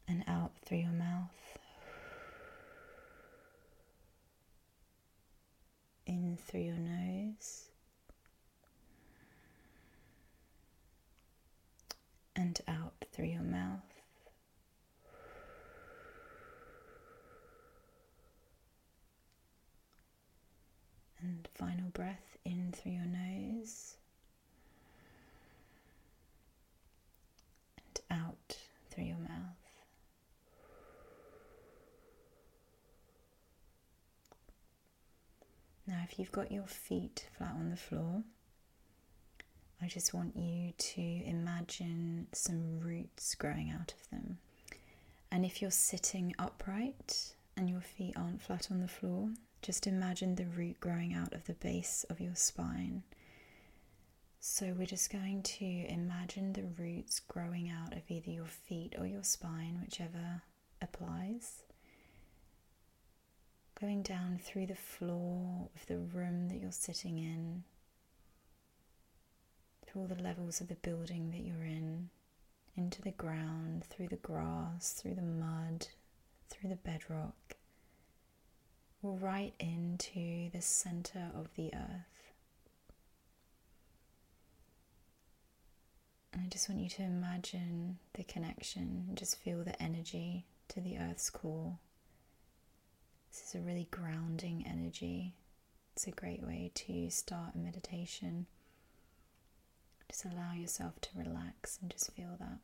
and 0.07 0.22
out 0.29 0.53
through 0.64 0.79
your 0.79 0.90
mouth. 0.92 1.45
Through 6.37 6.61
your 6.61 6.77
nose 6.77 7.64
and 12.35 12.61
out 12.68 13.05
through 13.12 13.27
your 13.27 13.42
mouth. 13.42 13.81
And 21.20 21.49
final 21.55 21.88
breath 21.90 22.37
in 22.44 22.72
through 22.72 22.92
your 22.92 23.07
nose 23.07 23.94
and 27.79 28.20
out 28.20 28.57
through 28.90 29.05
your 29.05 29.16
mouth. 29.16 29.36
Now, 35.96 36.02
if 36.04 36.18
you've 36.18 36.32
got 36.32 36.52
your 36.52 36.66
feet 36.66 37.26
flat 37.38 37.54
on 37.54 37.70
the 37.70 37.76
floor, 37.76 38.22
I 39.80 39.87
just 39.87 40.12
want 40.12 40.37
you 40.37 40.74
to 40.76 41.00
imagine 41.00 42.26
some 42.32 42.80
roots 42.80 43.35
growing 43.35 43.70
out 43.70 43.94
of 43.98 44.11
them. 44.11 44.37
And 45.32 45.46
if 45.46 45.62
you're 45.62 45.70
sitting 45.70 46.35
upright 46.38 47.35
and 47.56 47.70
your 47.70 47.80
feet 47.80 48.12
aren't 48.14 48.42
flat 48.42 48.68
on 48.70 48.80
the 48.82 48.88
floor, 48.88 49.30
just 49.62 49.87
imagine 49.87 50.35
the 50.35 50.44
root 50.44 50.78
growing 50.80 51.14
out 51.14 51.32
of 51.32 51.46
the 51.46 51.54
base 51.54 52.04
of 52.11 52.20
your 52.20 52.35
spine. 52.35 53.02
So, 54.38 54.74
we're 54.76 54.85
just 54.85 55.11
going 55.11 55.44
to 55.44 55.64
imagine 55.64 56.52
the 56.52 56.66
roots 56.78 57.20
growing 57.20 57.70
out 57.70 57.94
of 57.94 58.02
either 58.11 58.30
your 58.30 58.44
feet 58.44 58.94
or 58.98 59.06
your 59.06 59.24
spine, 59.24 59.80
whichever 59.82 60.42
applies 60.82 61.62
going 63.79 64.03
down 64.03 64.39
through 64.43 64.67
the 64.67 64.75
floor 64.75 65.69
of 65.75 65.87
the 65.87 65.99
room 65.99 66.49
that 66.49 66.61
you're 66.61 66.73
sitting 66.73 67.19
in, 67.19 67.62
through 69.85 70.03
all 70.03 70.09
the 70.09 70.23
levels 70.23 70.61
of 70.61 70.69
the 70.69 70.75
building 70.77 71.31
that 71.31 71.41
you're 71.41 71.65
in, 71.65 72.09
into 72.77 73.03
the 73.03 73.11
ground, 73.12 73.85
through 73.85 74.09
the 74.09 74.17
grass, 74.17 74.93
through 74.93 75.15
the 75.15 75.23
mud, 75.23 75.87
through 76.49 76.71
the 76.71 76.77
bedrock, 76.77 77.57
right 79.03 79.55
into 79.61 80.51
the 80.51 80.61
center 80.61 81.31
of 81.35 81.49
the 81.55 81.73
earth. 81.75 82.33
And 86.33 86.43
I 86.43 86.49
just 86.49 86.69
want 86.69 86.81
you 86.81 86.89
to 86.91 87.03
imagine 87.03 87.99
the 88.15 88.25
connection 88.25 89.11
just 89.15 89.39
feel 89.39 89.65
the 89.65 89.81
energy 89.83 90.45
to 90.69 90.81
the 90.81 90.99
earth's 90.99 91.31
core. 91.31 91.79
This 93.37 93.55
is 93.55 93.61
a 93.61 93.64
really 93.66 93.87
grounding 93.90 94.64
energy. 94.66 95.35
It's 95.92 96.07
a 96.07 96.11
great 96.11 96.42
way 96.42 96.70
to 96.75 97.11
start 97.11 97.55
a 97.55 97.59
meditation. 97.59 98.46
Just 100.11 100.25
allow 100.25 100.55
yourself 100.55 100.99
to 101.03 101.11
relax 101.14 101.79
and 101.83 101.90
just 101.90 102.12
feel 102.12 102.35
that. 102.40 102.59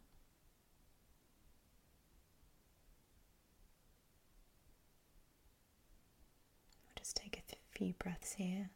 I'll 6.88 6.96
just 6.96 7.16
take 7.16 7.36
a 7.36 7.76
few 7.76 7.92
breaths 7.98 8.32
here. 8.32 8.70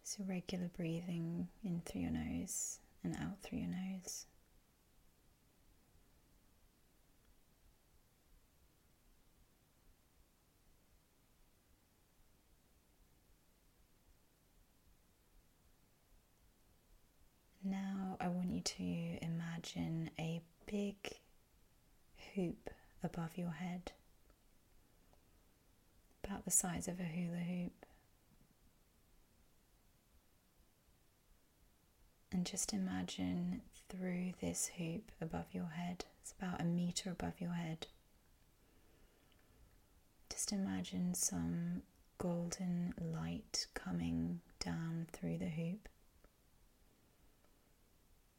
Just 0.00 0.20
a 0.20 0.22
regular 0.22 0.70
breathing 0.74 1.48
in 1.64 1.82
through 1.84 2.00
your 2.00 2.12
nose 2.12 2.78
and 3.04 3.14
out 3.16 3.42
through 3.42 3.58
your 3.58 3.68
nose. 3.68 4.24
Now 17.68 18.16
I 18.20 18.28
want 18.28 18.50
you 18.50 18.60
to 18.60 19.24
imagine 19.24 20.10
a 20.20 20.40
big 20.66 20.94
hoop 22.34 22.70
above 23.02 23.36
your 23.36 23.50
head, 23.50 23.90
about 26.22 26.44
the 26.44 26.52
size 26.52 26.86
of 26.86 27.00
a 27.00 27.02
hula 27.02 27.38
hoop. 27.38 27.86
And 32.30 32.46
just 32.46 32.72
imagine 32.72 33.62
through 33.88 34.34
this 34.40 34.70
hoop 34.78 35.10
above 35.20 35.46
your 35.50 35.70
head, 35.70 36.04
it's 36.22 36.34
about 36.40 36.60
a 36.60 36.64
meter 36.64 37.10
above 37.10 37.40
your 37.40 37.54
head. 37.54 37.88
Just 40.30 40.52
imagine 40.52 41.14
some 41.14 41.82
golden 42.18 42.94
light 43.00 43.66
coming 43.74 44.40
down 44.60 45.08
through 45.12 45.38
the 45.38 45.48
hoop 45.48 45.88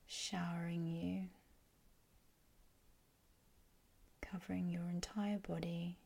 showering 0.08 0.88
you, 0.88 1.24
covering 4.22 4.70
your 4.70 4.89
entire 4.89 5.38
body 5.38 5.98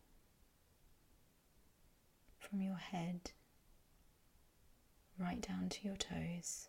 from 2.39 2.61
your 2.61 2.75
head 2.75 3.31
right 5.19 5.41
down 5.41 5.69
to 5.69 5.87
your 5.87 5.95
toes. 5.95 6.67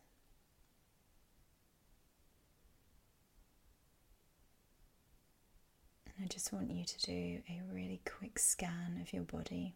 And 6.07 6.25
I 6.25 6.29
just 6.29 6.53
want 6.53 6.71
you 6.71 6.85
to 6.85 6.99
do 7.01 7.39
a 7.49 7.63
really 7.73 8.03
quick 8.05 8.39
scan 8.39 8.99
of 9.01 9.13
your 9.13 9.23
body, 9.23 9.75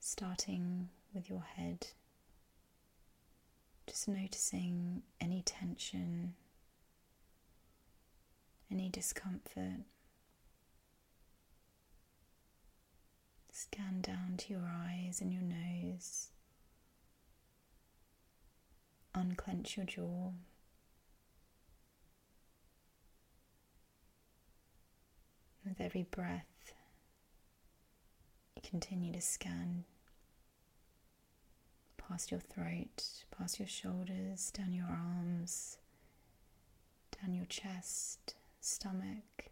starting 0.00 0.90
with 1.14 1.30
your 1.30 1.44
head 1.56 1.86
Just 3.86 4.08
noticing 4.08 5.02
any 5.20 5.42
tension, 5.42 6.34
any 8.70 8.88
discomfort. 8.88 9.84
Scan 13.52 14.00
down 14.02 14.34
to 14.38 14.52
your 14.52 14.68
eyes 14.68 15.20
and 15.20 15.32
your 15.32 15.42
nose. 15.42 16.28
Unclench 19.14 19.76
your 19.76 19.86
jaw. 19.86 20.32
With 25.64 25.80
every 25.80 26.02
breath, 26.02 26.74
you 28.54 28.62
continue 28.68 29.12
to 29.12 29.20
scan 29.20 29.84
past 32.08 32.30
your 32.30 32.40
throat, 32.40 33.04
past 33.36 33.58
your 33.58 33.68
shoulders, 33.68 34.50
down 34.52 34.72
your 34.72 34.86
arms, 34.86 35.78
down 37.20 37.34
your 37.34 37.46
chest, 37.46 38.34
stomach, 38.60 39.46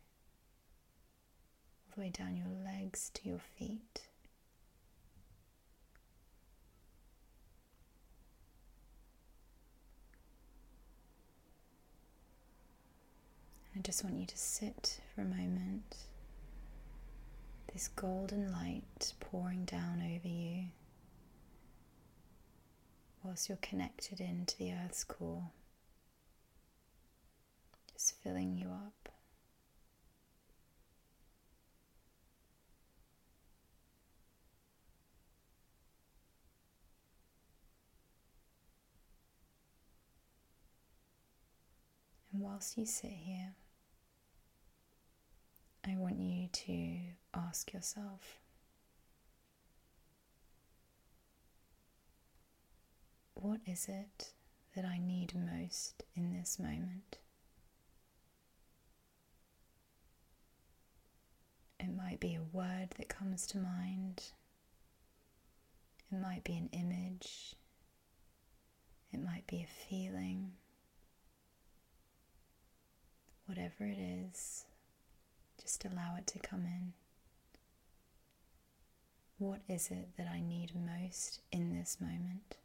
all 1.87 1.95
the 1.97 2.01
way 2.03 2.11
down 2.11 2.37
your 2.37 2.47
legs 2.64 3.11
to 3.14 3.29
your 3.29 3.38
feet. 3.38 4.09
I 13.77 13.81
just 13.81 14.05
want 14.05 14.17
you 14.17 14.27
to 14.27 14.38
sit 14.38 15.01
for 15.14 15.23
a 15.23 15.25
moment. 15.25 15.97
This 17.73 17.88
golden 17.88 18.53
light 18.53 19.14
pouring 19.19 19.64
down 19.64 20.01
over 20.01 20.29
you 20.29 20.67
whilst 23.25 23.49
you're 23.49 23.59
connected 23.63 24.21
into 24.21 24.57
the 24.59 24.73
earth's 24.73 25.03
core, 25.03 25.51
just 27.93 28.15
filling 28.23 28.55
you 28.57 28.69
up. 28.69 29.09
And 42.33 42.43
whilst 42.43 42.77
you 42.77 42.85
sit 42.85 43.11
here, 43.11 43.55
I 45.87 45.97
want 45.97 46.19
you 46.19 46.49
to 46.49 46.99
ask 47.33 47.73
yourself 47.73 48.39
what 53.35 53.61
is 53.66 53.87
it 53.88 54.33
that 54.75 54.85
I 54.85 54.99
need 54.99 55.35
most 55.35 56.03
in 56.16 56.33
this 56.33 56.59
moment? 56.59 57.18
It 61.79 61.94
might 61.94 62.20
be 62.20 62.35
a 62.35 62.57
word 62.57 62.88
that 62.97 63.09
comes 63.09 63.47
to 63.49 63.59
mind, 63.59 64.23
it 66.11 66.20
might 66.20 66.44
be 66.44 66.57
an 66.57 66.70
image, 66.73 67.55
it 69.12 69.23
might 69.23 69.47
be 69.47 69.62
a 69.62 69.88
feeling. 69.88 70.53
Whatever 73.47 73.85
it 73.85 73.99
is, 73.99 74.64
just 75.61 75.85
allow 75.85 76.16
it 76.16 76.27
to 76.29 76.38
come 76.38 76.64
in. 76.64 76.94
What 79.38 79.61
is 79.68 79.90
it 79.90 80.09
that 80.16 80.29
I 80.33 80.40
need 80.40 80.73
most 80.75 81.40
in 81.53 81.77
this 81.77 81.99
moment? 82.01 82.57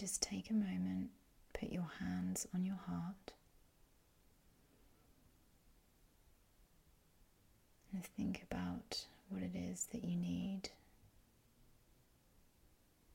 Just 0.00 0.22
take 0.22 0.48
a 0.48 0.54
moment, 0.54 1.10
put 1.52 1.70
your 1.70 1.90
hands 2.00 2.48
on 2.54 2.64
your 2.64 2.78
heart, 2.88 3.34
and 7.92 8.02
think 8.16 8.42
about 8.50 9.04
what 9.28 9.42
it 9.42 9.54
is 9.54 9.88
that 9.92 10.02
you 10.02 10.16
need. 10.16 10.70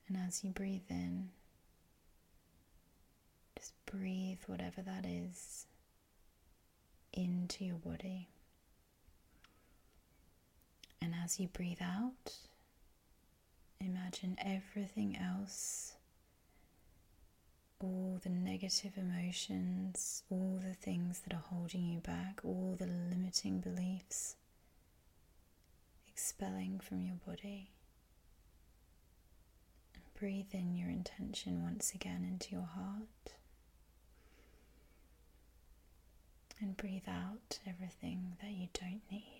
And 0.08 0.16
as 0.16 0.44
you 0.44 0.52
breathe 0.52 0.84
in, 0.88 1.30
just 3.58 3.74
breathe 3.88 4.38
whatever 4.46 4.84
that 4.84 5.08
is 5.08 5.66
into 7.14 7.66
your 7.66 7.78
body. 7.78 8.28
And 11.02 11.16
as 11.24 11.40
you 11.40 11.48
breathe 11.48 11.82
out, 11.82 12.36
imagine 13.82 14.38
everything 14.40 15.18
else 15.18 15.95
all 17.82 18.20
the 18.24 18.30
negative 18.30 18.94
emotions, 18.98 20.24
all 20.30 20.60
the 20.66 20.74
things 20.74 21.22
that 21.22 21.34
are 21.34 21.44
holding 21.50 21.86
you 21.86 22.00
back, 22.00 22.40
all 22.44 22.76
the 22.78 22.88
limiting 22.88 23.60
beliefs, 23.60 24.36
expelling 26.08 26.80
from 26.80 27.02
your 27.02 27.16
body. 27.28 27.72
Breathe 30.18 30.54
in 30.54 30.76
your 30.76 30.90
intention 30.90 31.62
once 31.64 31.94
again 31.94 32.26
into 32.28 32.52
your 32.56 32.70
heart. 32.74 33.34
And 36.62 36.78
breathe 36.78 37.08
out 37.08 37.60
everything 37.68 38.38
that 38.42 38.52
you 38.52 38.70
don't 38.74 39.02
need. 39.12 39.35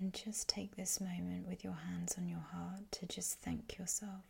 And 0.00 0.14
just 0.14 0.48
take 0.48 0.76
this 0.76 0.98
moment 1.00 1.46
with 1.46 1.62
your 1.62 1.74
hands 1.74 2.14
on 2.16 2.26
your 2.26 2.44
heart 2.52 2.90
to 2.92 3.06
just 3.06 3.38
thank 3.40 3.78
yourself. 3.78 4.24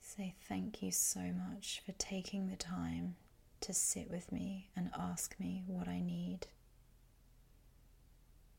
Say 0.00 0.34
thank 0.48 0.82
you 0.82 0.92
so 0.92 1.20
much 1.20 1.82
for 1.84 1.92
taking 1.92 2.48
the 2.48 2.56
time 2.56 3.16
to 3.60 3.74
sit 3.74 4.08
with 4.10 4.30
me 4.30 4.70
and 4.76 4.90
ask 4.96 5.34
me 5.40 5.64
what 5.66 5.88
I 5.88 6.00
need. 6.00 6.46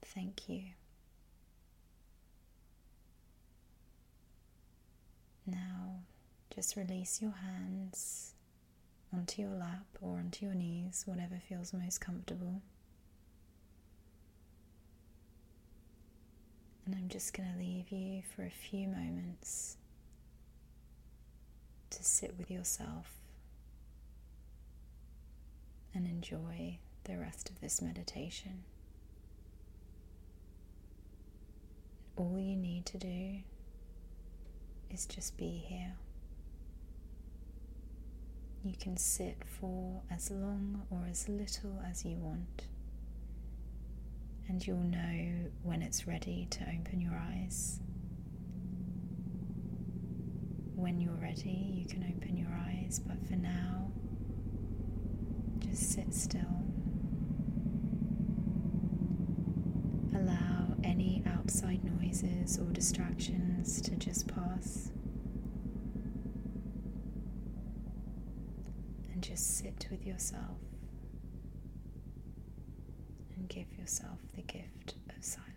Thank 0.01 0.49
you. 0.49 0.63
Now, 5.45 6.01
just 6.53 6.75
release 6.75 7.21
your 7.21 7.31
hands 7.31 8.33
onto 9.13 9.41
your 9.41 9.51
lap 9.51 9.85
or 10.01 10.17
onto 10.17 10.45
your 10.45 10.55
knees, 10.55 11.03
whatever 11.05 11.39
feels 11.47 11.73
most 11.73 11.99
comfortable. 12.01 12.61
And 16.85 16.95
I'm 16.95 17.07
just 17.07 17.33
going 17.35 17.49
to 17.51 17.57
leave 17.57 17.91
you 17.91 18.21
for 18.35 18.43
a 18.43 18.49
few 18.49 18.87
moments 18.87 19.77
to 21.91 22.03
sit 22.03 22.35
with 22.37 22.51
yourself 22.51 23.11
and 25.93 26.07
enjoy 26.07 26.79
the 27.05 27.17
rest 27.17 27.49
of 27.49 27.61
this 27.61 27.81
meditation. 27.81 28.63
All 32.15 32.37
you 32.37 32.55
need 32.55 32.85
to 32.87 32.97
do 32.97 33.37
is 34.91 35.05
just 35.05 35.37
be 35.37 35.63
here. 35.67 35.93
You 38.63 38.73
can 38.79 38.97
sit 38.97 39.43
for 39.45 40.01
as 40.11 40.31
long 40.31 40.83
or 40.89 41.05
as 41.09 41.27
little 41.27 41.81
as 41.89 42.05
you 42.05 42.17
want 42.17 42.63
and 44.47 44.65
you'll 44.65 44.77
know 44.77 45.49
when 45.61 45.81
it's 45.81 46.07
ready 46.07 46.47
to 46.51 46.61
open 46.63 46.99
your 47.01 47.15
eyes. 47.15 47.79
When 50.75 50.99
you're 50.99 51.13
ready, 51.13 51.73
you 51.75 51.85
can 51.85 52.03
open 52.15 52.37
your 52.37 52.49
eyes, 52.67 52.99
but 52.99 53.17
for 53.27 53.35
now, 53.35 53.91
just 55.59 55.93
sit 55.93 56.13
still. 56.13 56.41
Allow 60.15 60.75
any 60.83 61.23
outside 61.25 61.83
noises 61.83 62.57
or 62.59 62.65
distractions 62.71 63.81
to 63.81 63.91
just 63.95 64.27
pass. 64.27 64.91
And 69.13 69.23
just 69.23 69.57
sit 69.57 69.87
with 69.89 70.05
yourself 70.05 70.57
give 73.47 73.65
yourself 73.77 74.17
the 74.35 74.41
gift 74.41 74.95
of 75.15 75.23
silence. 75.23 75.52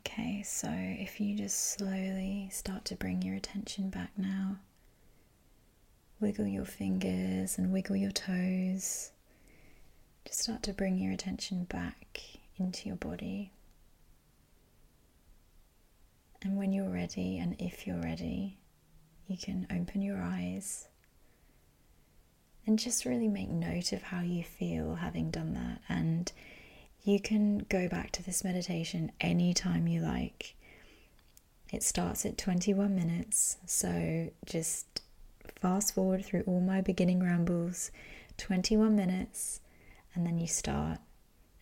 Okay, 0.00 0.42
so 0.42 0.68
if 0.72 1.20
you 1.20 1.36
just 1.36 1.72
slowly 1.74 2.48
start 2.50 2.84
to 2.86 2.96
bring 2.96 3.22
your 3.22 3.36
attention 3.36 3.90
back 3.90 4.10
now, 4.16 4.56
wiggle 6.20 6.46
your 6.46 6.64
fingers 6.64 7.58
and 7.58 7.72
wiggle 7.72 7.96
your 7.96 8.10
toes. 8.10 9.12
Just 10.24 10.40
start 10.40 10.62
to 10.64 10.72
bring 10.72 10.98
your 10.98 11.12
attention 11.12 11.64
back 11.64 12.20
into 12.56 12.88
your 12.88 12.96
body. 12.96 13.52
And 16.42 16.56
when 16.56 16.72
you're 16.72 16.90
ready, 16.90 17.38
and 17.38 17.54
if 17.58 17.86
you're 17.86 18.00
ready, 18.00 18.58
you 19.26 19.36
can 19.36 19.66
open 19.70 20.00
your 20.00 20.22
eyes 20.22 20.88
and 22.66 22.78
just 22.78 23.04
really 23.04 23.28
make 23.28 23.50
note 23.50 23.92
of 23.92 24.02
how 24.02 24.20
you 24.22 24.42
feel 24.44 24.94
having 24.94 25.30
done 25.30 25.54
that. 25.54 25.82
And 25.88 26.32
you 27.02 27.20
can 27.20 27.58
go 27.68 27.88
back 27.88 28.10
to 28.12 28.22
this 28.22 28.44
meditation 28.44 29.12
anytime 29.20 29.86
you 29.86 30.00
like. 30.00 30.54
It 31.72 31.82
starts 31.82 32.26
at 32.26 32.36
21 32.36 32.94
minutes, 32.94 33.58
so 33.64 34.30
just 34.44 35.02
fast 35.60 35.94
forward 35.94 36.24
through 36.24 36.42
all 36.46 36.60
my 36.60 36.80
beginning 36.80 37.22
rambles 37.22 37.90
21 38.36 38.96
minutes, 38.96 39.60
and 40.14 40.26
then 40.26 40.38
you 40.38 40.46
start. 40.46 40.98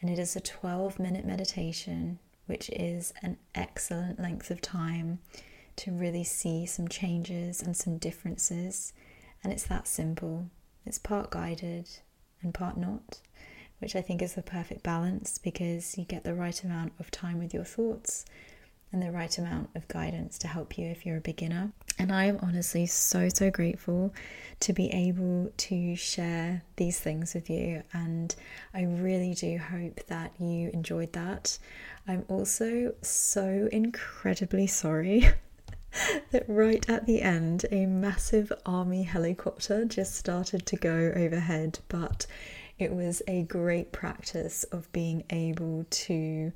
And 0.01 0.09
it 0.09 0.19
is 0.19 0.37
a 0.37 0.41
12 0.41 0.99
minute 0.99 1.25
meditation, 1.25 2.19
which 2.47 2.71
is 2.71 3.13
an 3.23 3.37
excellent 3.55 4.21
length 4.21 4.51
of 4.51 4.61
time 4.61 5.19
to 5.77 5.93
really 5.93 6.25
see 6.25 6.67
some 6.67 6.89
changes 6.89 7.63
and 7.63 7.77
some 7.77 7.99
differences. 7.99 8.93
And 9.43 9.53
it's 9.53 9.65
that 9.65 9.87
simple. 9.87 10.47
It's 10.87 10.99
part 10.99 11.31
guided 11.31 11.89
and 12.43 12.55
part 12.55 12.77
not, 12.77 13.21
which 13.79 13.97
I 13.97 14.01
think 14.01 14.23
is 14.23 14.35
the 14.35 14.43
perfect 14.43 14.83
balance 14.83 15.39
because 15.39 15.97
you 15.97 16.05
get 16.05 16.25
the 16.25 16.35
right 16.35 16.63
amount 16.65 16.93
of 16.99 17.11
time 17.11 17.39
with 17.39 17.55
your 17.55 17.65
thoughts 17.65 18.25
and 18.93 19.03
the 19.03 19.11
right 19.11 19.37
amount 19.37 19.69
of 19.75 19.87
guidance 19.89 20.39
to 20.39 20.49
help 20.49 20.79
you 20.79 20.87
if 20.87 21.05
you're 21.05 21.19
a 21.19 21.21
beginner. 21.21 21.73
And 21.99 22.13
I 22.13 22.25
am 22.25 22.39
honestly 22.43 22.87
so, 22.87 23.29
so 23.29 23.51
grateful 23.51 24.15
to 24.61 24.73
be 24.73 24.89
able 24.89 25.53
to 25.57 25.97
share 25.97 26.63
these 26.77 26.99
things 26.99 27.35
with 27.35 27.51
you. 27.51 27.83
And 27.93 28.35
I 28.73 28.83
really 28.83 29.35
do 29.35 29.59
hope 29.59 30.07
that 30.07 30.33
you 30.39 30.71
enjoyed 30.73 31.13
that. 31.13 31.59
I'm 32.07 32.25
also 32.29 32.95
so 33.03 33.69
incredibly 33.71 34.67
sorry 34.67 35.29
that 36.31 36.45
right 36.49 36.89
at 36.89 37.07
the 37.07 37.21
end, 37.21 37.67
a 37.71 37.85
massive 37.87 38.53
army 38.65 39.03
helicopter 39.03 39.85
just 39.85 40.15
started 40.15 40.65
to 40.67 40.77
go 40.77 41.13
overhead, 41.15 41.81
but 41.89 42.27
it 42.79 42.93
was 42.93 43.23
a 43.27 43.43
great 43.43 43.93
practice 43.93 44.65
of 44.65 44.91
being 44.93 45.25
able 45.31 45.85
to 45.91 46.53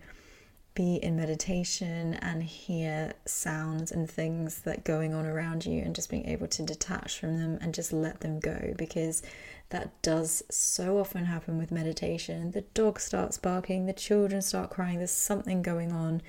be 0.75 0.97
in 0.97 1.17
meditation 1.17 2.15
and 2.15 2.43
hear 2.43 3.13
sounds 3.27 3.93
and 3.93 4.11
things 4.11 4.63
that 4.63 4.85
going 4.85 5.13
on 5.13 5.27
around 5.27 5.67
you 5.67 5.83
and 5.83 5.95
just 5.95 6.09
being 6.09 6.27
able 6.27 6.47
to 6.47 6.63
detach 6.63 7.19
from 7.19 7.39
them 7.39 7.59
and 7.61 7.75
just 7.75 7.93
let 7.93 8.21
them 8.21 8.41
go 8.41 8.73
because 8.79 9.23
that 9.69 9.91
does 10.01 10.43
so 10.51 10.99
often 10.99 11.27
happen 11.27 11.59
with 11.59 11.71
meditation. 11.71 12.53
The 12.53 12.63
dog 12.63 13.01
starts 13.01 13.37
barking 13.37 13.85
the 13.85 13.93
children 13.93 14.41
start 14.41 14.71
crying 14.71 14.99
there's 14.99 15.11
something 15.11 15.61
going 15.61 15.93
on 15.93 16.23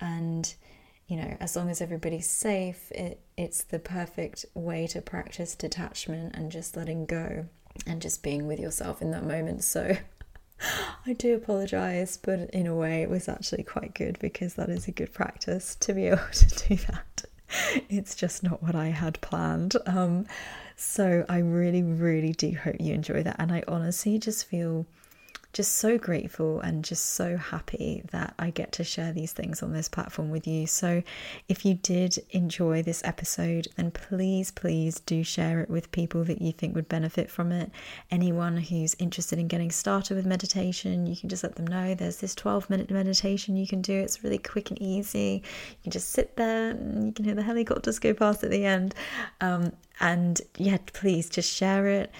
and 0.00 0.54
you 1.08 1.16
know, 1.16 1.36
as 1.40 1.56
long 1.56 1.68
as 1.68 1.82
everybody's 1.82 2.30
safe, 2.30 2.90
it, 2.92 3.20
it's 3.36 3.64
the 3.64 3.78
perfect 3.78 4.46
way 4.54 4.86
to 4.86 5.02
practice 5.02 5.54
detachment 5.54 6.34
and 6.34 6.50
just 6.50 6.74
letting 6.74 7.04
go 7.04 7.46
and 7.86 8.02
just 8.02 8.22
being 8.22 8.46
with 8.46 8.60
yourself 8.60 9.02
in 9.02 9.10
that 9.12 9.24
moment. 9.24 9.64
So 9.64 9.96
I 11.06 11.12
do 11.14 11.34
apologize, 11.34 12.16
but 12.16 12.50
in 12.50 12.66
a 12.66 12.74
way, 12.74 13.02
it 13.02 13.10
was 13.10 13.28
actually 13.28 13.64
quite 13.64 13.94
good 13.94 14.18
because 14.20 14.54
that 14.54 14.68
is 14.68 14.88
a 14.88 14.92
good 14.92 15.12
practice 15.12 15.74
to 15.76 15.92
be 15.92 16.06
able 16.08 16.18
to 16.32 16.68
do 16.68 16.76
that. 16.76 17.24
It's 17.88 18.14
just 18.14 18.42
not 18.42 18.62
what 18.62 18.74
I 18.74 18.88
had 18.88 19.20
planned. 19.20 19.76
Um, 19.86 20.26
so 20.76 21.24
I 21.28 21.38
really, 21.38 21.82
really 21.82 22.32
do 22.32 22.52
hope 22.56 22.76
you 22.80 22.94
enjoy 22.94 23.22
that. 23.24 23.36
And 23.38 23.52
I 23.52 23.62
honestly 23.68 24.18
just 24.18 24.46
feel 24.46 24.86
just 25.52 25.74
so 25.74 25.98
grateful 25.98 26.60
and 26.60 26.84
just 26.84 27.04
so 27.10 27.36
happy 27.36 28.02
that 28.10 28.34
I 28.38 28.50
get 28.50 28.72
to 28.72 28.84
share 28.84 29.12
these 29.12 29.32
things 29.32 29.62
on 29.62 29.72
this 29.72 29.88
platform 29.88 30.30
with 30.30 30.46
you. 30.46 30.66
So, 30.66 31.02
if 31.48 31.64
you 31.64 31.74
did 31.74 32.18
enjoy 32.30 32.82
this 32.82 33.02
episode, 33.04 33.68
then 33.76 33.90
please, 33.90 34.50
please 34.50 35.00
do 35.00 35.22
share 35.22 35.60
it 35.60 35.68
with 35.68 35.92
people 35.92 36.24
that 36.24 36.40
you 36.40 36.52
think 36.52 36.74
would 36.74 36.88
benefit 36.88 37.30
from 37.30 37.52
it. 37.52 37.70
Anyone 38.10 38.56
who's 38.56 38.96
interested 38.98 39.38
in 39.38 39.48
getting 39.48 39.70
started 39.70 40.16
with 40.16 40.26
meditation, 40.26 41.06
you 41.06 41.16
can 41.16 41.28
just 41.28 41.42
let 41.42 41.56
them 41.56 41.66
know 41.66 41.94
there's 41.94 42.18
this 42.18 42.34
12 42.34 42.70
minute 42.70 42.90
meditation 42.90 43.56
you 43.56 43.66
can 43.66 43.82
do. 43.82 43.92
It's 43.92 44.24
really 44.24 44.38
quick 44.38 44.70
and 44.70 44.80
easy. 44.80 45.42
You 45.70 45.82
can 45.84 45.92
just 45.92 46.10
sit 46.10 46.36
there 46.36 46.70
and 46.70 47.06
you 47.06 47.12
can 47.12 47.24
hear 47.24 47.34
the 47.34 47.42
helicopters 47.42 47.98
go 47.98 48.14
past 48.14 48.42
at 48.42 48.50
the 48.50 48.64
end. 48.64 48.94
Um, 49.40 49.72
and 50.00 50.40
yeah, 50.56 50.78
please 50.92 51.28
just 51.28 51.52
share 51.52 51.86
it 51.88 52.10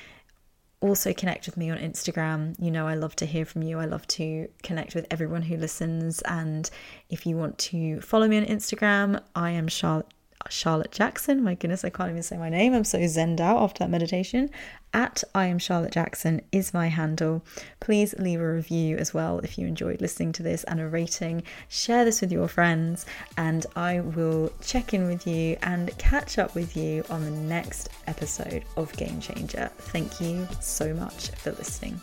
also 0.82 1.14
connect 1.14 1.46
with 1.46 1.56
me 1.56 1.70
on 1.70 1.78
Instagram. 1.78 2.54
You 2.58 2.70
know, 2.70 2.86
I 2.86 2.94
love 2.94 3.16
to 3.16 3.26
hear 3.26 3.44
from 3.44 3.62
you. 3.62 3.78
I 3.78 3.86
love 3.86 4.06
to 4.08 4.48
connect 4.62 4.94
with 4.94 5.06
everyone 5.10 5.42
who 5.42 5.56
listens. 5.56 6.20
And 6.22 6.68
if 7.08 7.24
you 7.24 7.36
want 7.36 7.56
to 7.58 8.00
follow 8.00 8.28
me 8.28 8.36
on 8.36 8.44
Instagram, 8.44 9.22
I 9.34 9.50
am 9.50 9.68
Charlotte 9.68 10.08
Charlotte 10.50 10.92
Jackson. 10.92 11.42
My 11.42 11.54
goodness, 11.54 11.84
I 11.84 11.90
can't 11.90 12.10
even 12.10 12.22
say 12.22 12.36
my 12.36 12.48
name. 12.48 12.74
I'm 12.74 12.84
so 12.84 12.98
zenned 12.98 13.40
out 13.40 13.62
after 13.62 13.84
that 13.84 13.90
meditation. 13.90 14.50
At 14.94 15.24
I 15.34 15.46
am 15.46 15.58
Charlotte 15.58 15.92
Jackson 15.92 16.42
is 16.52 16.74
my 16.74 16.88
handle. 16.88 17.42
Please 17.80 18.14
leave 18.18 18.40
a 18.40 18.52
review 18.52 18.96
as 18.98 19.14
well 19.14 19.38
if 19.38 19.56
you 19.56 19.66
enjoyed 19.66 20.02
listening 20.02 20.32
to 20.32 20.42
this 20.42 20.64
and 20.64 20.80
a 20.80 20.88
rating. 20.88 21.42
Share 21.68 22.04
this 22.04 22.20
with 22.20 22.30
your 22.30 22.48
friends, 22.48 23.06
and 23.38 23.64
I 23.74 24.00
will 24.00 24.52
check 24.60 24.92
in 24.92 25.06
with 25.06 25.26
you 25.26 25.56
and 25.62 25.96
catch 25.96 26.38
up 26.38 26.54
with 26.54 26.76
you 26.76 27.04
on 27.08 27.24
the 27.24 27.30
next 27.30 27.88
episode 28.06 28.64
of 28.76 28.92
Game 28.96 29.20
Changer. 29.20 29.70
Thank 29.78 30.20
you 30.20 30.46
so 30.60 30.92
much 30.92 31.30
for 31.30 31.52
listening. 31.52 32.00